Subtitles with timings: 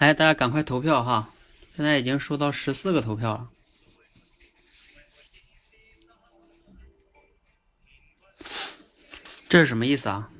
[0.00, 1.30] 来，大家赶快投票哈！
[1.76, 3.50] 现在已经收到十四个投票了，
[9.46, 10.30] 这是什么意思啊？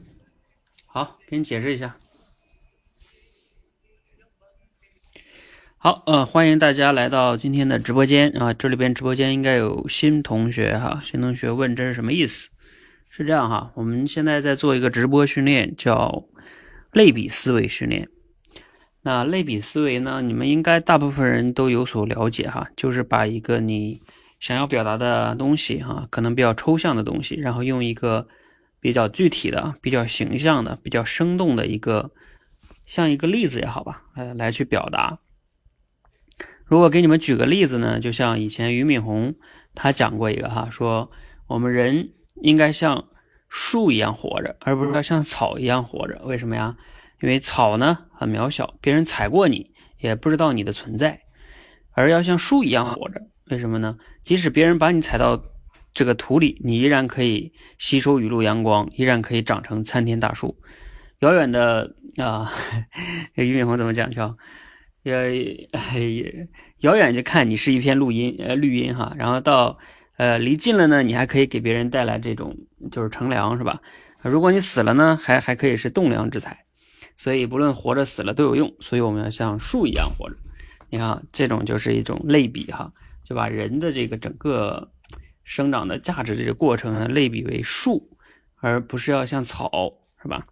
[0.86, 1.98] 好，给你解释一下。
[5.76, 8.54] 好，呃，欢迎大家来到今天的直播间啊！
[8.54, 12.48] 这里边直播间应该有新同学哈，新同学问这是什么意思？
[13.10, 16.24] 是这样哈，我们现在在做一个直播训练，叫
[16.92, 18.08] 类比思维训练。
[19.02, 24.00] 那类比思维呢，你们应该大部分人都有所了解哈，就是把一个你
[24.38, 28.28] 想要表达的东西哈，可能比较抽象的东西，然后用一个
[28.78, 32.10] 比较具体的、比较形象的、比较生动的一个，
[32.84, 35.18] 像一个例子也好吧，呃，来去表达。
[36.66, 39.34] 如果给你们举个例子呢，就像以前俞敏洪
[39.74, 41.10] 他讲过一个哈，说
[41.46, 42.10] 我们人
[42.42, 43.06] 应该像
[43.48, 46.20] 树一样活着，而不是要像草一样活着。
[46.24, 46.76] 为什么呀？
[47.20, 51.20] 因为草呢很渺小，别人踩过你也不知道你的存在，
[51.92, 53.20] 而要像树一样活着。
[53.50, 53.96] 为什么呢？
[54.22, 55.42] 即使别人把你踩到
[55.92, 60.56] 这个土里，你依然可以吸收雨露阳光，依然可以长成参天大树。
[61.20, 62.50] 遥远的啊，
[63.34, 64.10] 俞敏洪怎么讲？
[64.10, 64.36] 叫。
[65.02, 65.66] 也
[66.80, 69.78] 遥远就看你是一片录音呃绿荫哈，然后到
[70.18, 72.54] 呃离近了呢，你还可以给别人带来这种
[72.92, 73.80] 就是乘凉是吧？
[74.20, 76.66] 如果你死了呢，还还可以是栋梁之材，
[77.20, 80.36] 所以不论活着死了都有用，所以我们要像树一样活着。
[80.88, 82.94] 你看这种就是一种类比哈，
[83.24, 84.90] 就把人的这个整个
[85.44, 88.16] 生长的价值这个过程呢类比为树，
[88.56, 90.46] 而不是要像草是吧？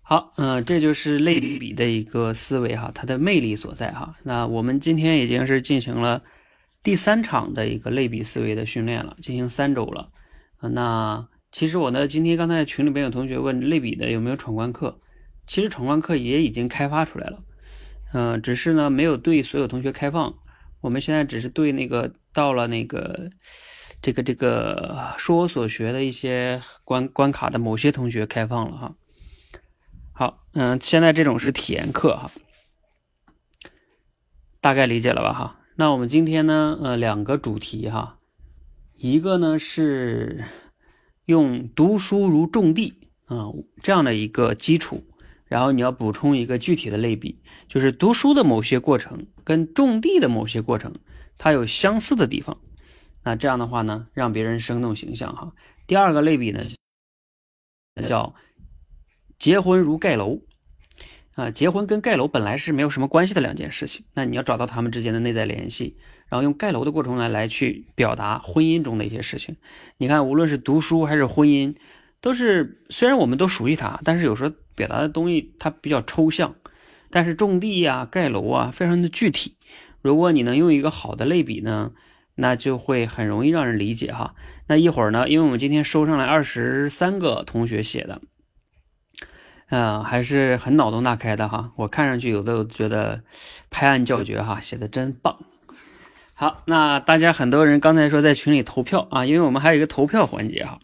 [0.00, 4.16] 好，嗯，这就是类比的一个思维哈，它的魅力所在哈。
[4.22, 6.22] 那我们今天已经是进行了
[6.82, 10.08] 第三场的一个类比思维的训练了，进行三周了。
[10.62, 14.98] 那其实我呢，今天刚才群里边有同学问类比的有没有闯关课，
[15.46, 17.44] 其实闯关课也已经开发出来了，
[18.12, 20.34] 嗯，只是呢没有对所有同学开放。
[20.80, 23.30] 我们现在只是对那个到了那个
[24.02, 28.96] 这个这个说我所学的一些关关卡的某些同学开放了哈。
[30.12, 32.32] 好，嗯，现在这种是体验课哈，
[34.60, 35.60] 大概理解了吧哈？
[35.76, 38.18] 那我们今天呢，呃，两个主题哈，
[38.96, 40.44] 一个呢是
[41.26, 42.94] 用读书如种地
[43.26, 43.48] 啊
[43.80, 45.04] 这样的一个基础，
[45.46, 50.94] 然后你要补充一个具体的类比，就是读书的某些过程跟种地的某些过程，
[51.38, 52.58] 它有相似的地方，
[53.22, 55.52] 那这样的话呢，让别人生动形象哈。
[55.86, 56.64] 第二个类比呢，
[58.08, 58.34] 叫。
[59.36, 60.40] 结婚如盖楼，
[61.34, 64.04] 啊，结婚跟盖楼本来是没有什么关系的两件事情。
[64.14, 65.96] 那你要找到他们之间的内在联系，
[66.28, 69.56] 然后用盖楼的过程来来去表达婚姻中的一些事情。
[69.96, 71.74] 你看，无论是读书还是婚姻，
[72.20, 76.54] 都是虽然我们都熟悉它，但是有时候表达的东西它比较抽象。
[77.10, 79.56] 但是种地呀、盖楼啊，非常的具体。
[80.02, 81.92] 如果你能用一个好的类比呢，
[82.34, 84.34] 那就会很容易让人理解哈。
[84.66, 88.20] 那一会儿呢，因为我们今天收上来二十三个同学写的。
[89.70, 91.72] 嗯，还是很脑洞大开的哈。
[91.76, 93.22] 我看上去有的觉得
[93.70, 95.38] 拍案叫绝哈，写的真棒。
[96.34, 100.78] 好，那大家很多人刚才说在群里投票啊，因为我们还有一个投票环节哈。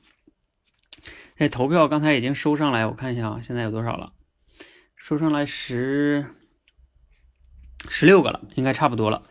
[1.37, 4.13] 这投票刚才已经收上来，我看一下啊，现在有多少了？
[4.97, 6.27] 收上来十
[7.89, 9.23] 十六个了，应该差不多了。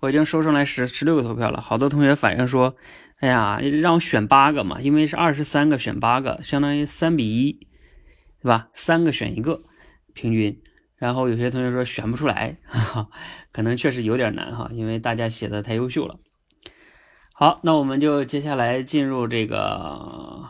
[0.00, 2.76] 我已经收上来十十六个投票了，好多同学反映说，
[3.20, 7.66] 哎呀，让我选八个嘛，因为是二十三个选八个，相当于三比一。
[8.44, 8.68] 对吧？
[8.74, 9.58] 三个选一个，
[10.12, 10.60] 平均。
[10.96, 12.58] 然后有些同学说选不出来，
[13.52, 16.18] 可能确实有点难哈，因为大家写的太优秀了。
[17.32, 20.42] 好，那我们就接下来进入这个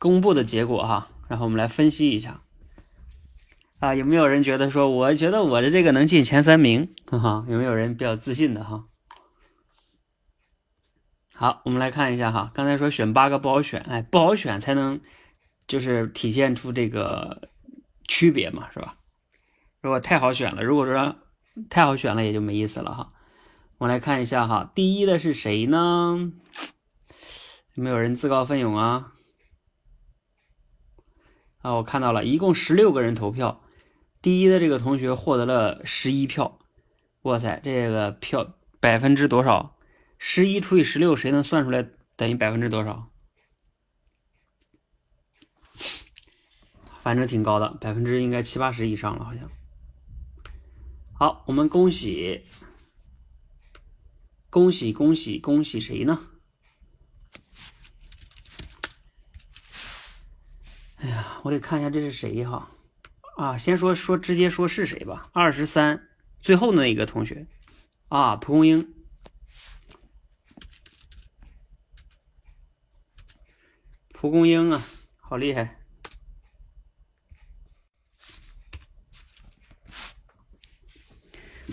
[0.00, 2.42] 公布的结果哈，然后我们来分析一下。
[3.78, 6.92] 啊，有没有人觉得说，我觉得我的这个能进前三名？
[7.06, 8.86] 哈哈，有没有人比较自信的哈？
[11.32, 15.00] 好，我们来看一下哈，刚才说选八个不好选，哎，不好选才能。
[15.66, 17.50] 就是体现出这个
[18.08, 18.96] 区别嘛，是吧？
[19.80, 21.16] 如果太好选了，如果说
[21.70, 23.12] 太好选了，也就没意思了哈。
[23.78, 26.32] 我来看一下哈，第一的是谁呢？
[27.74, 29.12] 有没有人自告奋勇啊？
[31.58, 33.62] 啊，我看到了，一共十六个人投票，
[34.22, 36.58] 第一的这个同学获得了十一票。
[37.22, 39.76] 哇塞，这个票百分之多少？
[40.18, 41.86] 十一除以十六，谁能算出来
[42.16, 43.10] 等于百分之多少？
[47.06, 49.48] 反正挺高的，百分之应该七八十以上了，好像。
[51.12, 52.44] 好，我们恭喜，
[54.50, 56.26] 恭喜恭喜恭喜谁呢？
[60.96, 62.72] 哎呀，我得看一下这是谁哈。
[63.36, 65.30] 啊，先说说直接说是谁吧。
[65.32, 66.08] 二十三，
[66.40, 67.46] 最后那一个同学
[68.08, 68.92] 啊，蒲公英，
[74.12, 74.82] 蒲公英啊，
[75.20, 75.85] 好厉害！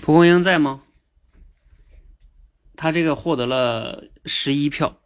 [0.04, 0.84] 蒲公英在吗？
[2.76, 5.00] 他这个获得了十一票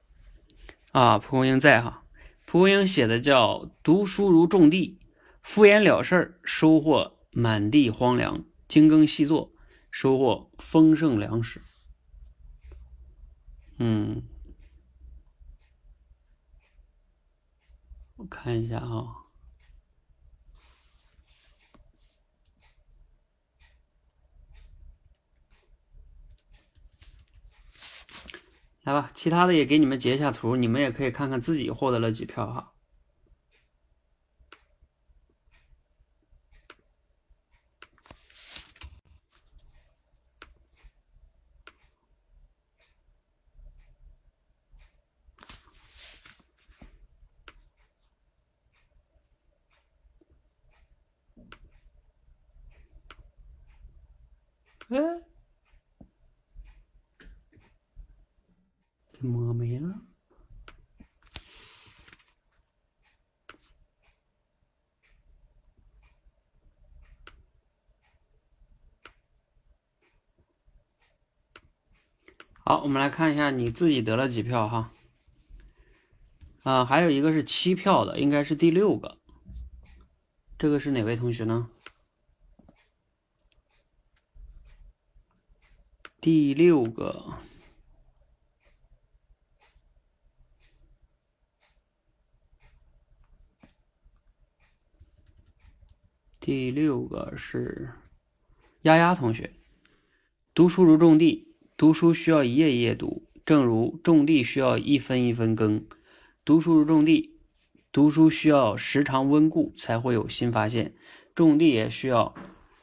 [0.92, 2.04] 啊，蒲公英在哈。
[2.48, 5.00] 蒲公英写的叫“读书如种地”。
[5.44, 9.54] 敷衍了事儿，收获满地荒凉；精耕细作，
[9.92, 11.62] 收获丰盛粮食。
[13.78, 14.24] 嗯，
[18.16, 19.27] 我看一下啊，
[28.88, 32.72] 来吧，其他的也给你们截一下图，你们也可以看看自己获得了几票哈。
[54.90, 54.98] 哎，
[59.20, 60.00] 摸没了。
[72.64, 74.94] 好，我们来看一下你自己得了几票哈。
[76.64, 79.18] 啊，还有一个是七票的，应该是第六个。
[80.58, 81.70] 这个是哪位同学呢？
[86.22, 87.40] 第六个，
[96.40, 97.92] 第六个是
[98.84, 99.54] 丫丫同学。
[100.54, 101.47] 读书如种地，
[101.78, 105.86] 读书需要一页一页读，正如种地需要一分一分耕。
[106.44, 107.40] 读书如种地，
[107.92, 110.94] 读书需要时常温故，才会有新发现。
[111.34, 112.34] 种地也需要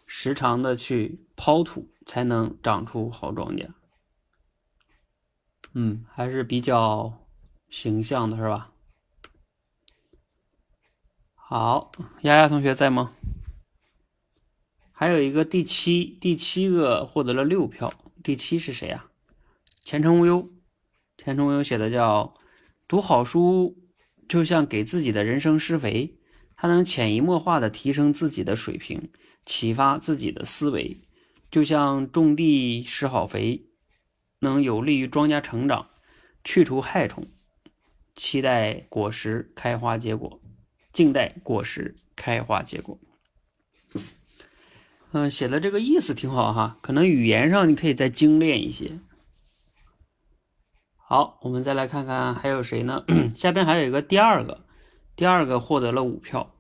[0.07, 1.91] 时常的去刨土。
[2.07, 3.67] 才能长出好庄稼。
[5.73, 7.27] 嗯，还是比较
[7.71, 8.71] 形象的，是吧？
[11.35, 11.91] 好，
[12.21, 13.15] 丫丫同学在吗？
[14.93, 17.91] 还有一个第七，第七个获得了六票。
[18.25, 19.05] 第七是谁呀？
[19.85, 20.51] 前程无忧。
[21.19, 22.33] 前程无忧写的叫
[22.89, 23.77] “读好书
[24.27, 26.17] 就像给自己的人生施肥，
[26.57, 29.11] 它能潜移默化的提升自己的水平，
[29.45, 31.03] 启发自己的思维。”
[31.53, 33.67] 就像种地施好肥，
[34.39, 35.91] 能有利于庄稼成长，
[36.43, 37.29] 去除害虫，
[38.17, 40.41] 期待果实开花结果，
[40.95, 42.99] 静待果实开花结果。
[45.17, 48.99] 嗯，写的这个意思挺好哈，可能语言上你可以再精炼一些。
[50.97, 53.05] 好，我们再来看看还有谁呢？
[53.33, 54.65] 下边还有一个第二个，
[55.15, 56.51] 第二个获得了五票。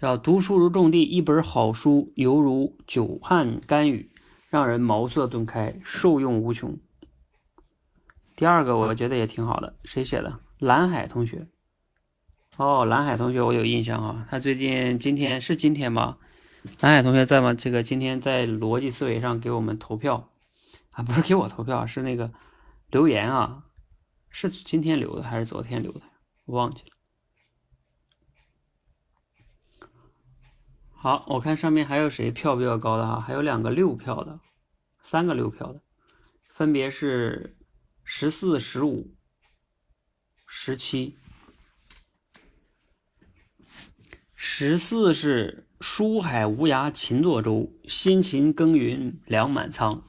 [0.00, 4.10] 叫读书如种地，一本好书犹如久旱甘雨，
[4.48, 6.76] 让人茅塞顿开，受用无穷。
[8.34, 10.40] 第二个我觉得也挺好的，谁写的？
[10.58, 11.46] 蓝海同学。
[12.56, 16.16] 哦，蓝海同学我有印象啊，他最近今天是今天吗？
[16.80, 17.54] 蓝海同学在吗？
[17.54, 20.30] 这个今天在逻辑思维上给我们投票
[20.90, 22.32] 啊，不是给我投票，是那个
[22.90, 23.64] 留言啊，
[24.28, 26.02] 是今天留的还是昨天留的？
[26.44, 26.90] 我忘记了。
[31.00, 33.20] 好，我看上面还有谁票比较高的哈？
[33.20, 34.40] 还有两个六票的，
[35.02, 35.80] 三个六票的，
[36.50, 37.56] 分别是
[38.02, 39.14] 十四、十五、
[40.46, 41.16] 十七。
[44.34, 50.02] 十四是书海无涯勤作舟，辛勤耕耘粮满仓。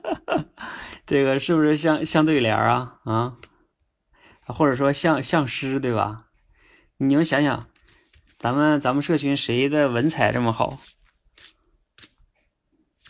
[1.06, 2.98] 这个是不是像像对联啊？
[3.04, 3.36] 啊，
[4.46, 6.26] 或者说像像诗对吧？
[6.98, 7.68] 你们想想。
[8.38, 10.78] 咱们咱们社群谁的文采这么好？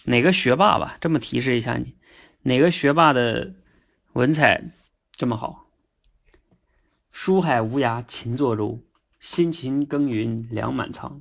[0.04, 0.96] 哪个学霸吧？
[1.00, 1.96] 这么提示一下你，
[2.42, 3.56] 哪个学霸的
[4.12, 4.70] 文采
[5.10, 5.66] 这么好？
[7.10, 8.84] 书海无涯勤作舟，
[9.18, 11.20] 辛勤耕耘粮满仓。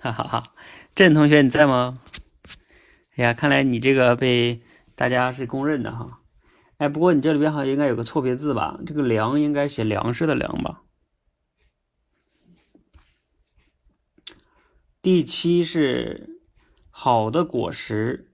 [0.00, 0.42] 哈哈哈！
[0.94, 2.00] 郑同学你在吗？
[3.16, 4.62] 哎呀，看来你这个被
[4.94, 6.20] 大家是公认的哈。
[6.76, 8.78] 哎，不过你这里边好像应该有个错别字吧？
[8.86, 10.82] 这个“粮”应该写粮食的“粮”吧？
[15.02, 16.40] 第七是
[16.90, 18.32] 好的果实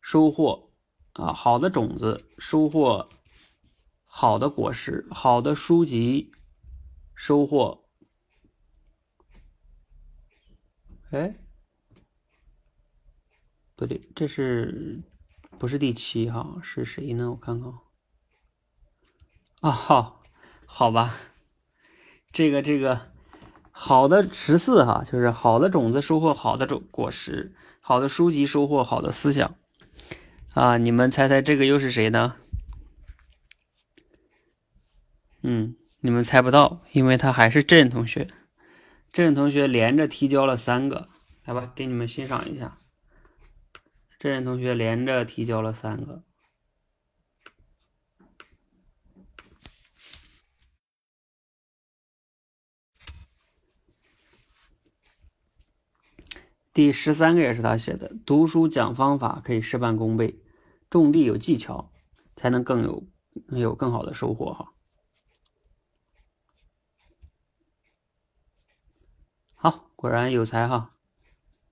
[0.00, 0.70] 收获
[1.14, 3.08] 啊，好的种子收获
[4.04, 6.30] 好的果实，好的书籍
[7.16, 7.79] 收获
[11.10, 11.34] 哎，
[13.74, 15.02] 不对，这是
[15.58, 16.60] 不是第七哈？
[16.62, 17.32] 是谁呢？
[17.32, 17.72] 我看看。
[19.60, 20.22] 啊，好，
[20.66, 21.12] 好吧，
[22.32, 23.10] 这个这个
[23.72, 29.56] 好的十四哈，就是好的种子收获好的种果实，好的书籍收获好的思想
[30.54, 30.78] 啊！
[30.78, 32.36] 你们猜猜这个又是谁呢？
[35.42, 38.28] 嗯，你们猜不到，因为他还是郑同学。
[39.12, 41.08] 郑同学连着提交了三个，
[41.44, 42.78] 来吧，给你们欣赏一下。
[44.18, 46.22] 郑同学连着提交了三个。
[56.72, 60.40] 第十三个也是他写的，读书讲方法可以事半功倍，
[60.88, 61.90] 种地有技巧
[62.36, 63.04] 才能更有
[63.48, 64.72] 有更好的收获哈。
[69.54, 70.92] 好，果然有才哈。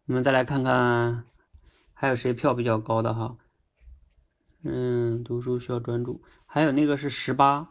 [0.07, 1.25] 我们再来看看
[1.95, 3.39] 还有谁票比较高的哈。
[4.65, 7.71] 嗯，读书需要专注，还有那个是十八，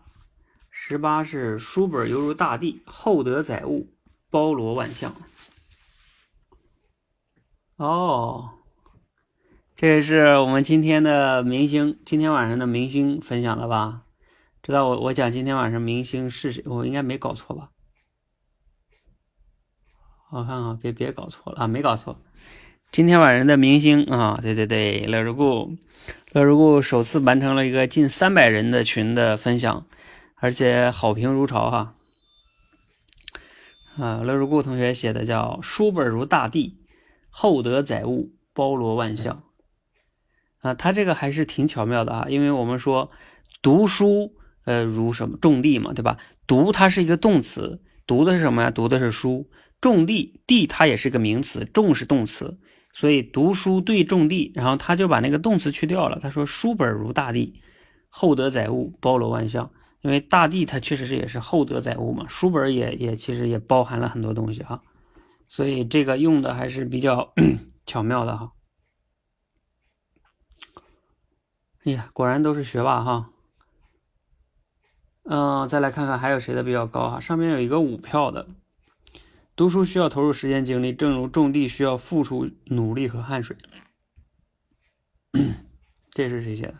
[0.72, 3.94] 十八是书本犹如大地，厚德载物，
[4.32, 5.14] 包罗万象。
[7.76, 8.50] 哦，
[9.76, 14.02] 这是我们今天的明星，今天晚上的明星分享的吧？
[14.64, 16.64] 知道我我讲今天晚上明星是谁？
[16.66, 17.70] 我应该没搞错吧？
[20.30, 22.20] 我看看，别别搞错了啊，没搞错。
[22.92, 25.78] 今天晚上的明星啊，对对对，乐如故，
[26.34, 29.86] 乐如故首次完成了一个近三百人的群的分享，
[30.36, 31.94] 而且好评如潮哈。
[33.96, 36.78] 啊，乐如故同学写的叫“书本如大地”。
[37.32, 39.44] 厚德载物，包罗万象，
[40.60, 43.12] 啊，他这个还是挺巧妙的啊，因为我们说
[43.62, 44.34] 读书，
[44.66, 46.18] 呃，如什么种地嘛，对吧？
[46.48, 48.72] 读它是一个动词，读的是什么呀？
[48.72, 49.50] 读的是书。
[49.82, 52.58] 种地，地它也是个名词，种是动词，
[52.94, 57.62] 所以读书对种地，然后他就把那个动词去掉了，他说书本如大地，
[58.10, 59.72] 厚德载物，包罗万象。
[60.02, 64.82] 因为大地它确实是也是厚德载物嘛，书本也也其实也包含了很多东西哈。
[65.48, 67.34] 所以这个用的还是比较
[67.86, 68.54] 巧妙的哈。
[71.84, 73.32] 哎呀，果然都是学霸哈。
[75.24, 77.20] 嗯，再来看看还有谁的比较高哈。
[77.20, 78.48] 上面有一个五票的，
[79.58, 83.58] 读书需要投入时间精力，正如种地需要付出努力和汗水。
[86.12, 86.80] 这是谁写的？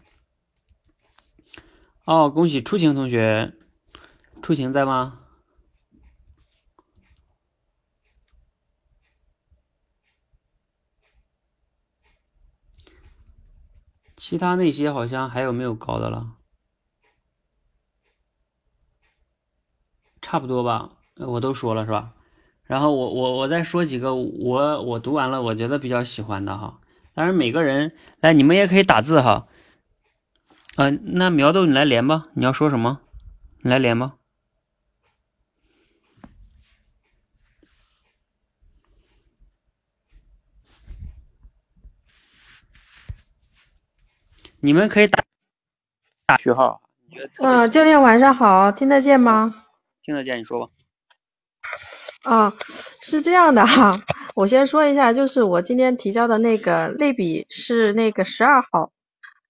[2.06, 3.56] 哦，恭喜初晴同学，
[4.44, 5.24] 初晴在吗？
[14.16, 16.38] 其他那些好像还有没有高的了？
[20.22, 22.14] 差不多吧，我都说了是吧？
[22.68, 26.80] 然后我我我再说几个我我读完了我觉得比较喜欢的哈。
[27.14, 29.48] 当然每个人来你们也可以打字哈。
[30.76, 33.00] 嗯，那苗豆你来连吧，你要说什么？
[33.62, 34.14] 你来连吧。
[44.60, 45.24] 你们可以打
[46.26, 46.82] 打序号。
[47.40, 49.66] 嗯，教练晚上好，听得见吗？
[50.04, 50.72] 听得见，你说吧。
[52.24, 52.54] 啊，
[53.02, 54.02] 是这样的哈，
[54.36, 58.92] 我先说一下，就是我今天提交的那个类比是那个十二号，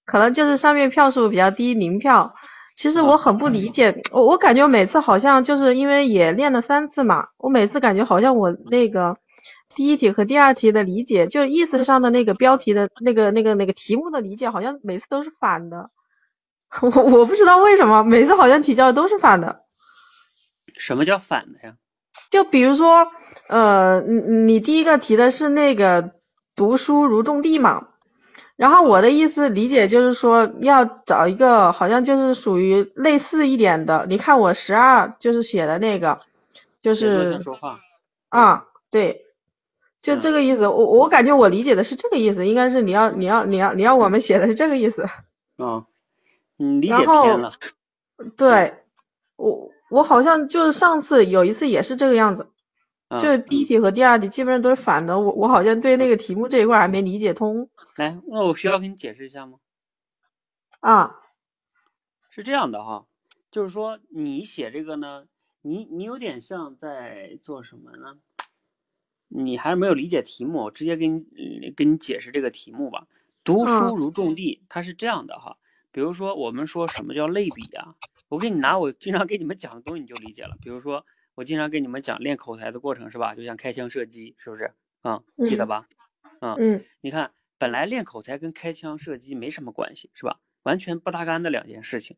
[0.06, 2.36] 可能就是上面票数比较低，零票。
[2.76, 9.18] 其实我很不理解，我我感觉每次好像就是因为也练了三次嘛，我每次感觉好像我那个。
[9.76, 15.92] 第一题和第二题的理解，就意思上的那个标题的那个、那个、那个题目的理解，好像每次都是反的。
[16.82, 19.64] 我我不知道为什么，每次好像提交的都是反的。
[20.80, 21.76] 什么叫反的呀？
[22.30, 23.08] 就比如说，
[23.48, 26.12] 呃，你你第一个提的是那个
[26.56, 27.88] 读书如种地嘛，
[28.56, 34.06] 然后我的意思理解就是说要找一个好像就是属于类似一点的。
[34.10, 36.22] 你看我十二就是写的那个，
[36.82, 37.80] 就是说话
[38.30, 39.24] 啊，对。
[40.00, 45.10] 就这个意思，我我感觉我理解的是这个意思，应该是你要你要你要你要我们写的是这个意思。
[45.58, 45.86] 啊，
[46.56, 47.52] 你理解偏了。
[48.38, 48.76] 对，
[49.36, 52.52] 我我好像就是上次有一次也是这个样子，
[53.12, 57.70] 就是第一题和第二题基本上都是反的，我我好像对那个题目这一块还没理解通。
[57.96, 59.60] 来，那我需要给你解释一下吗？
[60.80, 61.16] 啊，
[62.30, 63.06] 是这样的哈，
[63.50, 65.26] 就是说你写这个呢，
[65.62, 68.18] 你你有点像在做什么呢？
[69.30, 71.26] 你还是没有理解题目，我直接给你
[71.76, 73.08] 给你解释这个题目吧。
[73.44, 75.58] 读书如种地，它是这样的哈。
[75.98, 77.96] 比如说，我们说什么叫类比啊？
[78.30, 80.56] 我给你拿我经常给你们讲的东西，你就理解了。
[80.62, 83.34] 比如说，我经常给你们讲练口才的过程，是吧？
[83.34, 85.88] 就像开枪射击，是不是啊，记得吧？
[86.40, 90.40] 啊，嗯你看，本来练口才跟开枪射击没什么关系，是吧？
[90.62, 92.16] 完全不搭干的两件事情。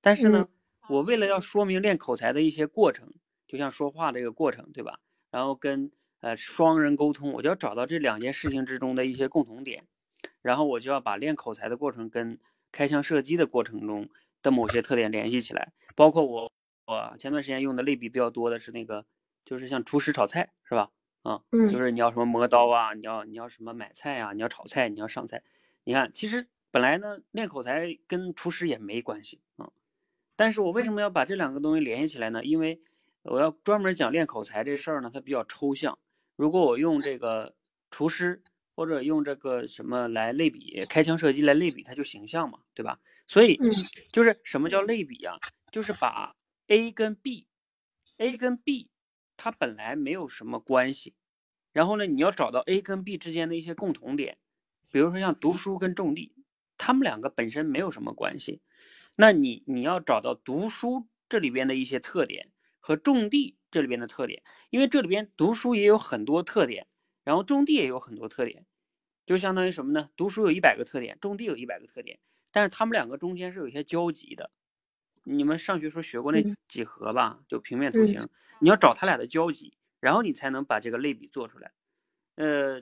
[0.00, 0.48] 但是呢，
[0.88, 3.12] 我为了要说明练口才的一些过程，
[3.46, 5.00] 就像说话的一个过程，对吧？
[5.30, 9.84] 然后跟呃双人沟通，我就要找到这两件事情之中的一些共同点，
[10.40, 12.38] 然后我就要把练口才的过程跟
[12.72, 14.08] 开枪射击的过程中
[14.42, 15.72] 的某些特点联系起来。
[15.94, 16.52] 包括我
[16.86, 19.04] 我前段时间用的类比比较多的是那个，
[19.44, 20.90] 就是像厨师炒菜，是吧？
[21.22, 25.42] 啊，嗯就是你要什么磨刀啊，你要你要什么买菜啊，你要炒菜，你要上菜。
[25.84, 29.70] 你看，其实本来呢，练口才跟厨师也没关系啊。
[30.36, 32.44] 但是我为什么要把这两个东西联系起来呢？
[32.44, 32.80] 因为
[33.22, 35.98] 我要专门讲练口才这事儿呢，它比较抽象。
[36.36, 37.54] 如果我用这个
[37.90, 38.40] 厨师
[38.78, 43.00] 或者用这个什么来类比开枪射击来类比，它就形象嘛，对吧？
[43.26, 43.72] 所以嗯。
[44.12, 45.36] 就是什么叫类比啊、
[45.72, 46.36] 就是把
[46.68, 48.88] A 跟 B，A 跟 B
[49.36, 51.16] 它本来没有什么关系，
[51.72, 54.38] 然后呢，你要找到 A 跟 B 之间的一些共同点，
[54.92, 56.32] 比如说像读书跟种地，
[56.76, 58.60] 他们两个本身没有什么关系，
[59.16, 66.86] 那你你要找到读书这里边的一些特点和种地这里边的特点，因为这里边读书也有很多特点，
[67.24, 68.64] 然后种地也有很多特点，
[69.28, 70.08] 就相当于什么呢？
[70.16, 72.18] 读书有一百个特点，种地有一百个特点，
[72.50, 74.50] 但是他们两个中间是有一些交集的。
[75.22, 77.40] 你们上学时候学过那嗯几何吧？
[77.46, 78.26] 就平面图形，
[78.58, 81.72] 你要找它俩的交集，然后你才能把这个类比做出来。
[82.36, 82.80] 呃，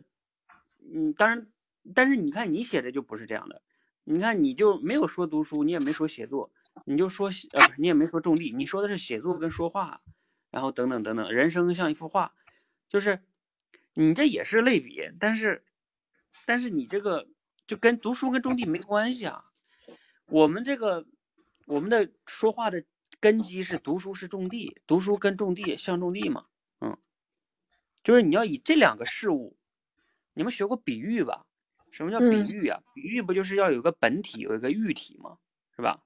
[0.89, 1.49] 嗯，当然，
[1.93, 3.61] 但是你看你写的就不是这样的，
[4.05, 6.53] 你看你就没有说读书，你也没说写作，
[6.85, 10.01] 你就说写呃，你也没说种地，你说的是写作跟说话，
[10.53, 12.33] 然后等等等等，人生像一幅画，
[12.89, 13.19] 就是
[13.95, 15.65] 你这也是类比，但是
[16.45, 17.27] 但是你这个
[17.67, 19.45] 就跟读书跟种地没关系啊。
[20.27, 21.07] 我们这个
[21.67, 22.85] 我们的说话的
[23.21, 26.47] 根基是读书是种地，读书跟种地像种地嘛，
[26.81, 26.99] 嗯，
[28.03, 29.57] 就是你要以这两个事物，
[30.35, 31.47] 你们学过比喻吧？
[31.93, 32.83] 什么叫比嗯喻啊？
[32.95, 35.39] 比喻不就是要有个本体，有一个喻体吗？
[35.77, 36.03] 是吧？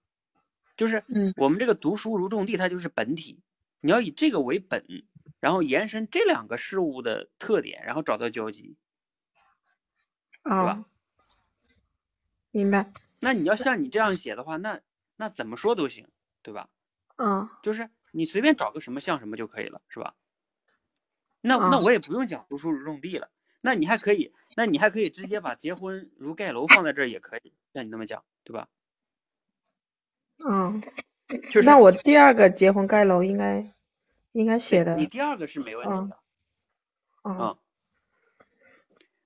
[0.76, 3.40] 就是嗯我们这个读书如种地，它就是本体，
[3.80, 4.84] 你要以这个为本，
[5.40, 8.76] 然后延伸这两个事物的特点，然后找到交集。
[10.42, 10.84] 啊吧，
[12.50, 14.80] 明白，那你要像你这样写的话，那
[15.16, 16.08] 那怎么说都行，
[16.42, 16.68] 对吧？
[17.16, 20.14] 嗯就是你随便找个什么像什么就可以了，是吧？
[21.42, 28.68] 那啊那我也不用讲读书如种地了，那你还可以，那你还可以直接把结婚如盖楼放在这儿也可以，像你那么讲，对吧？
[30.42, 30.82] 嗯，
[31.50, 33.74] 就是那我第二个结婚盖楼应该
[34.32, 36.18] 应该写的你，第二个是没问题的，
[37.24, 37.56] 嗯嗯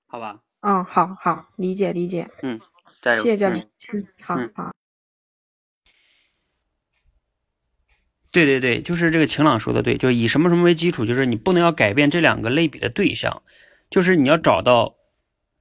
[0.07, 0.41] 好吧？
[0.67, 2.59] 嗯，好好理解理解，嗯，
[2.99, 4.73] 加油，嗯谢谢教练，嗯，好嗯好，
[8.31, 13.43] 对对对，就是这个晴朗说的对，就是以什么什么为基础，就是你不能要改变这两个类比的对象，
[13.91, 14.95] 就是你要找到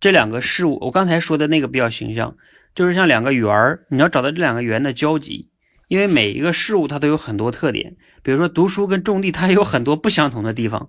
[0.01, 0.79] 这两个事物。
[0.81, 2.39] 我刚才说的那个比较形象，
[2.75, 5.51] 就是像两个圆儿，你要找到这两个圆的交集，
[5.89, 10.89] 因为每一个事物它都有很多特点，比如说读书跟种地，它有很多不相同的地方。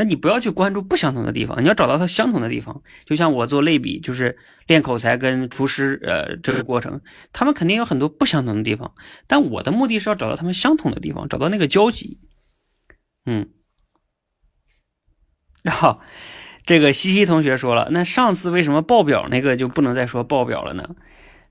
[0.00, 2.80] 那你不要去关注不相同的地方，你要找到它相同的地方。
[3.04, 7.02] 就像我做类比，就是练口才跟厨师，呃，这个过程，
[7.34, 8.94] 他们肯定有很多不相同的地方。
[9.26, 12.18] 但我的目的是要找到他们相同的地方，找到那个交集。
[13.26, 13.50] 嗯，
[15.62, 16.00] 然后
[16.64, 20.96] 这个西西同学说了，那上次为什么报表那个就不能再说报表了呢？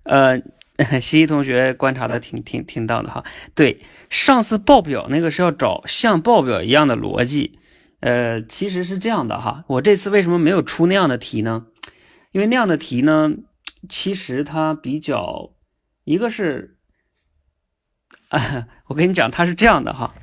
[0.01, 0.39] 呃，
[0.99, 3.23] 西西同学观察的挺挺挺到的哈。
[3.53, 7.58] 对，上次报表那个是要找像报表一样的逻辑。
[7.99, 11.67] 呃，其实是这样的哈，我这次为什么没有出那样的题呢？
[12.31, 13.33] 因为那样的题呢，
[13.89, 15.51] 其实它比较，
[16.03, 16.77] 一个是，
[18.29, 20.13] 啊，我跟你讲，它是这样的哈，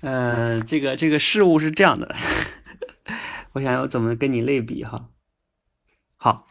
[0.00, 2.14] 呃，这个这个事物是这样的，
[3.52, 5.08] 我想要怎么跟你类比哈？
[6.16, 6.46] 好，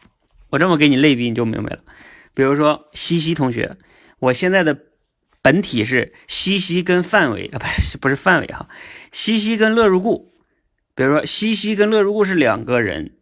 [0.50, 1.82] 我这么给你类比你就明白了。
[2.34, 3.76] 比如说西西同学，
[4.18, 4.78] 我现在的
[5.40, 8.68] 本体是西西跟范伟啊，不是不是范伟哈，
[9.14, 10.34] 西西跟乐如故。
[10.96, 13.12] 比如说西西跟乐如故是两个人，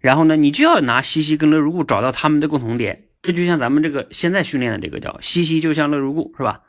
[0.00, 3.04] 然后呢，你就要拿西西跟乐如故找到他们的共同点。
[3.20, 6.62] 这就像咱们这个现在训练的这个叫西西就像乐如故是吧？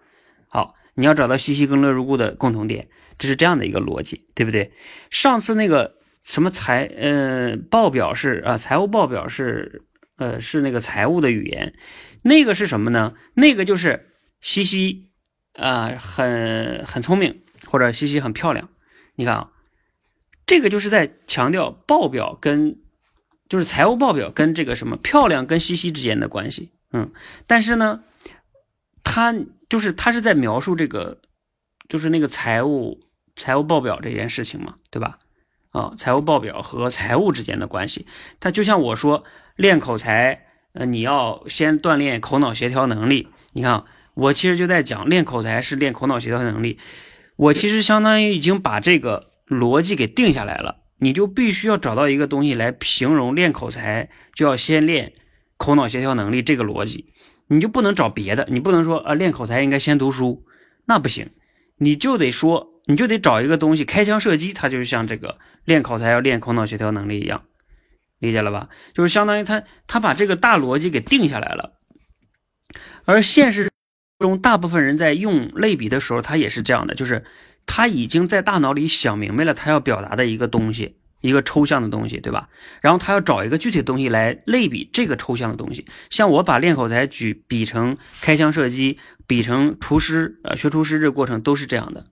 [0.50, 4.74] 好，你要找到西西跟乐如故的共同点，这是这样的一个逻辑，对不对？
[5.10, 9.84] 上次那个什么财呃报表是啊，财务报表是
[10.17, 11.74] 呃是那个财务的语言，
[12.22, 13.13] 那个是什么呢？
[13.34, 14.10] 那个就是
[14.41, 15.10] 西西
[15.54, 18.69] 啊、呃很很聪明，或者西西很漂亮。
[19.15, 19.52] 你看啊，
[20.45, 22.78] 这个就是在强调报表跟
[23.49, 26.71] 就是财务报表跟这个什么漂亮跟西西之间的关系。
[26.91, 27.12] 嗯，
[27.47, 28.04] 但是呢，
[29.04, 29.36] 他
[29.69, 31.19] 就是他是在描述这个
[31.89, 32.99] 就是那个财务
[33.36, 35.19] 财务报表这件事情嘛，对吧？
[35.71, 38.06] 啊，财务报表和财务之间的关系。
[38.39, 39.23] 它就像我说
[39.56, 43.28] 练口才，呃，你要先锻炼口脑协调能力。
[43.54, 46.80] 你看，我其实就在讲练口才是练口脑协调能力。
[47.36, 50.78] 我其实相当于已经把这个逻辑给定下来了。
[51.00, 55.12] 你就必须要找到一个东西来形容练口才，就要先练
[55.58, 57.13] 口脑协调能力这个逻辑。
[57.48, 60.46] 你就不能找别的，你不能说啊练口才应该先读书，
[60.86, 61.30] 那不行。
[61.78, 67.43] 你就得说，你就得找一个东西，开枪射击，它就像这个练口才要练口脑协调能力一样，
[68.19, 68.69] 理解了吧？
[68.93, 71.74] 就是相当于他他把这个大逻辑给定下来了。
[73.04, 73.69] 而现实
[74.24, 77.24] 中，大部分人在用类比的时候，他也是这样的，就是
[77.66, 82.50] 他已经在大脑里想明白了他要表达的一个东西，一个抽象的东西，对吧？
[82.82, 85.86] 然后他要找一个具体的东西来类比这个抽象的东西。
[86.10, 88.98] 像我把练口才举比成开枪射击。
[89.26, 92.08] 比成厨师，呃，学厨师这个过程都是这样的，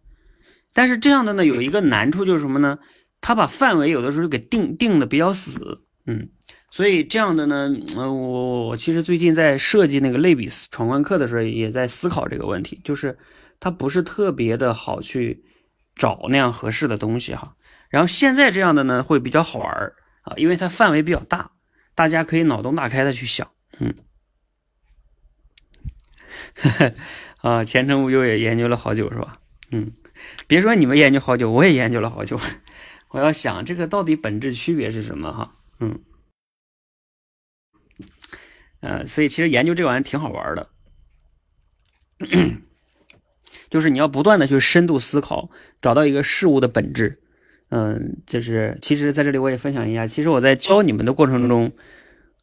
[0.74, 2.80] 但是这样的呢，有一个难处就是什么呢？
[3.20, 6.30] 他把范围有的时候给定定的比较死，嗯，
[6.72, 13.18] 所以这样的呢，呃，我我其实最近在设计那个类比闯关课的时候，也在思考这个问题，就是
[13.60, 15.44] 它不是特别的好去
[15.96, 17.54] 找那样合适的东西哈。
[17.90, 21.52] 然后现在这样的呢，会比较好玩啊，因为它范围比较大，
[21.94, 23.94] 大家可以脑洞大开的去想，嗯。
[27.42, 29.40] 啊，前程无忧也研究了好久是吧？
[29.72, 29.92] 嗯，
[30.48, 32.40] 别说你们研究好久，我也研究了好久。
[33.10, 35.54] 我要想这个到底本质区别是什么哈？
[35.80, 36.00] 嗯，
[38.82, 40.70] 呃，所以其实研究这玩意儿挺好玩的，
[43.70, 45.50] 就是你要不断的去深度思考，
[45.82, 47.20] 找到一个事物的本质。
[47.70, 51.72] 嗯，就是其实在这里我也分享一下，其实我在教你们的过程中，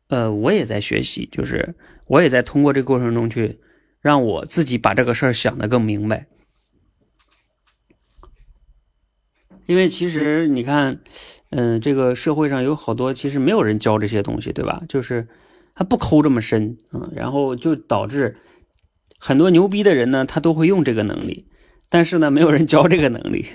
[0.08, 1.74] 呃，我也在学习，就是
[2.06, 3.60] 我也在通过这个过程中去。
[4.00, 6.28] 让我自己把这个事儿想得更明白，
[9.66, 11.00] 因为其实你看，
[11.50, 14.84] 嗯，这个社会上有好多其实没有人教这些东西，对吧？
[14.88, 15.26] 就是
[15.78, 18.36] 他不抠这么深啊，然后就导致
[19.16, 21.46] 很多牛逼的人呢，他都会用这个能力，
[21.88, 23.46] 但是呢，没有人教这个能力，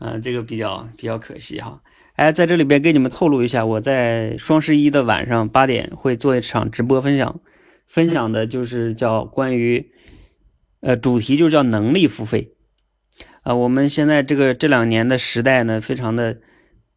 [0.00, 1.80] 啊，这个比较比较可惜哈。
[2.16, 7.40] 哎，在这里边给你们透露一下，我在双十一的晚上八点会做一场直播分享。
[7.86, 9.92] 分享的就是叫关于，
[10.80, 12.56] 呃，主题就叫能力付费，
[13.42, 16.38] 啊，我们现在这个这两年的时代呢，非常的，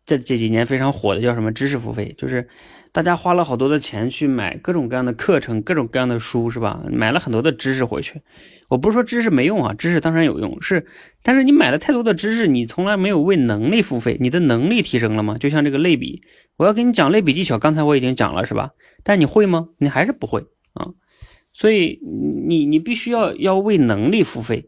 [0.08, 2.50] 这这几年非常火的叫什么知识付费，就是
[2.92, 6.84] 大家花了好多的钱去买各种各样的课程，各种各样的书，是吧？
[6.92, 8.22] 买了很多的知识回去。
[8.68, 10.86] 我不是说知识没用啊，知识当然有用，是，
[11.24, 15.38] 但是你买了太多的知识，你从来没有为能力付费，你的能力提升了吗？
[15.40, 16.22] 就像这个类比，
[16.58, 18.72] 我要给你讲类比技巧，刚才我已经讲了，是吧？
[19.04, 19.70] 但你会吗？
[19.78, 20.42] 你还是不会。
[20.74, 20.94] 啊，
[21.54, 22.00] 所以
[22.48, 24.66] 你你必须要要为能力付费，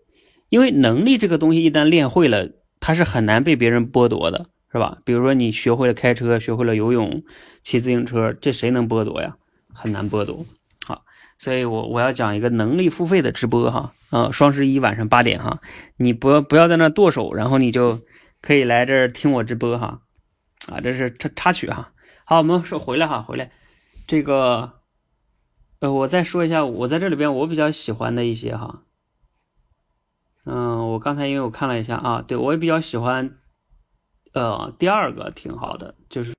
[0.49, 4.97] 因为能力这个东西一旦练会了，它是很难被别人剥夺的，是吧？
[5.05, 7.23] 比如说你学会了开车，学会了游泳，
[7.63, 9.35] 骑自行车，这谁能剥夺呀？
[9.73, 10.45] 很难剥夺。
[10.85, 11.03] 好，
[11.39, 15.61] 所以我我要讲一个能力付费的直播哈，呃，双十一晚上八点哈，
[15.97, 17.99] 你不要不要在那剁手，然后你就
[18.41, 20.01] 可以来这儿听我直播哈，
[20.71, 21.91] 啊，这是插插曲哈。
[22.25, 23.51] 好，我们说回来哈，回来
[24.07, 24.73] 这个。
[25.81, 28.83] 呃，我再说一下，我在这里边我比较喜欢的一些哈，
[30.45, 33.39] 嗯，我刚才因为我看了一下啊，对我也比较喜欢，
[34.33, 36.35] 呃，第二个挺好的，就是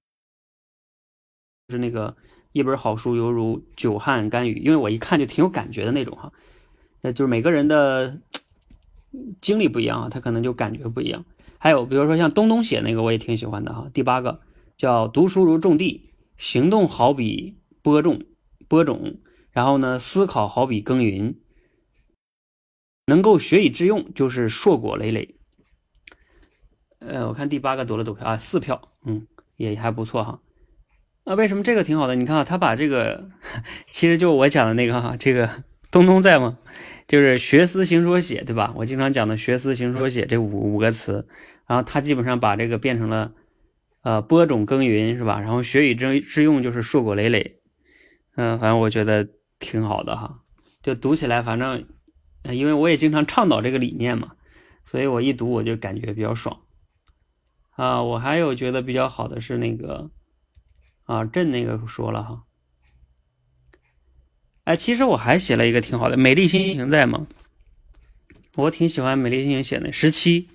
[1.73, 2.17] 是那个
[2.53, 6.33] 一本好书犹如久旱甘雨，因为我一看就挺有感觉的那种哈，
[7.01, 8.21] 那就是每个人的
[9.41, 11.25] 经历不一样啊，他可能就感觉不一样。
[11.59, 14.41] 还有比如说像东东写那个，我也挺喜欢的哈，第八个
[14.77, 18.23] 叫读书如种地，行动好比播种，
[18.69, 19.19] 播种。
[19.51, 21.37] 然后呢，思考好比耕耘，
[23.07, 25.37] 能够学以致用，就是硕果累累。
[27.01, 28.39] 呃，我看第八个得了多少票啊？
[28.39, 30.41] 四票，嗯，也还不错哈。
[31.25, 32.15] 那为什么这个挺好的？
[32.15, 33.29] 你看，他把这个，
[33.87, 35.49] 其实就我讲的那个哈，这个
[35.91, 36.59] 东东在吗？
[37.07, 38.73] 就是学思行说写，对吧？
[38.77, 41.27] 我经常讲的学思行说写这五五个词，
[41.67, 43.33] 然后他基本上把这个变成了，
[44.03, 45.41] 呃，播种耕耘，是吧？
[45.41, 47.61] 然后学以致致用，就是硕果累累。
[48.37, 49.29] 嗯，反正我觉得。
[49.65, 50.41] 挺好的哈，
[50.83, 51.85] 就读起来，反正，
[52.51, 54.33] 因为我也经常倡导这个理念嘛，
[54.85, 56.63] 所以我一读我就感觉比较爽。
[57.77, 60.11] 啊，我还有觉得比较好的是那个，
[61.13, 62.45] 啊，朕那个说了哈，
[64.65, 67.27] 哎，其实我还写了一个挺好的，美丽心情在吗？
[68.57, 70.49] 我挺喜欢美丽心情写的十七，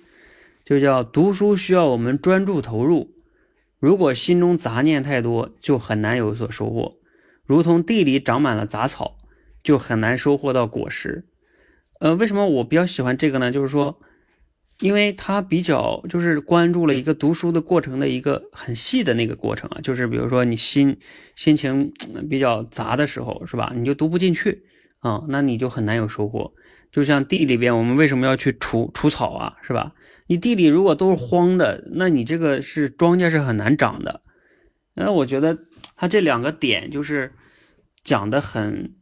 [0.64, 3.14] 就叫读书需要我们专注投入，
[3.78, 6.96] 如果心中杂念太多，就很难有所收获。
[7.44, 9.16] 如同地里长满了杂草，
[9.62, 11.28] 就很难收获到果实。
[12.00, 13.52] 呃，为什么我比较喜欢这个呢？
[13.52, 14.00] 就是说，
[14.80, 20.96] 因为他比较就是关注了一个读书的过程的一个很细的那个过程啊，就是比如说你心
[21.34, 21.92] 心情
[22.30, 23.72] 比较杂的时候，是吧？
[23.74, 24.62] 你就读不进去
[25.00, 26.52] 啊，那你就很难有收获。
[26.92, 29.92] 就像地里边，我们为什么要去除除草啊，是吧？
[30.28, 34.22] 你地里如果都是荒的，那你这个是庄稼是很难长的。
[34.94, 35.58] 那我觉得
[35.96, 37.32] 他这两个点就是
[38.04, 38.94] 讲的很，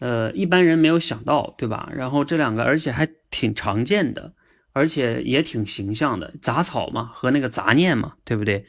[0.00, 1.90] 呃，一般人没有想到，对吧？
[1.94, 4.34] 然后这两个而且还挺常见的。
[4.72, 8.66] 而且也挺形象的，杂草嘛和那个杂念嘛，对不对？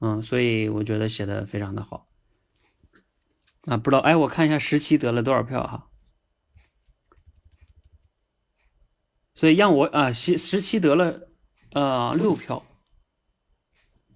[0.00, 2.08] 嗯，所以我觉得写的非常的好。
[3.62, 5.88] 啊，不知道，哎，我看一下十七得了多少票哈。
[9.34, 11.28] 所以让我啊，十十七得了
[11.72, 12.64] 呃六票，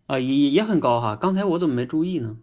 [0.07, 1.17] 啊也也很高哈。
[1.17, 2.39] 刚才我怎么没注意呢？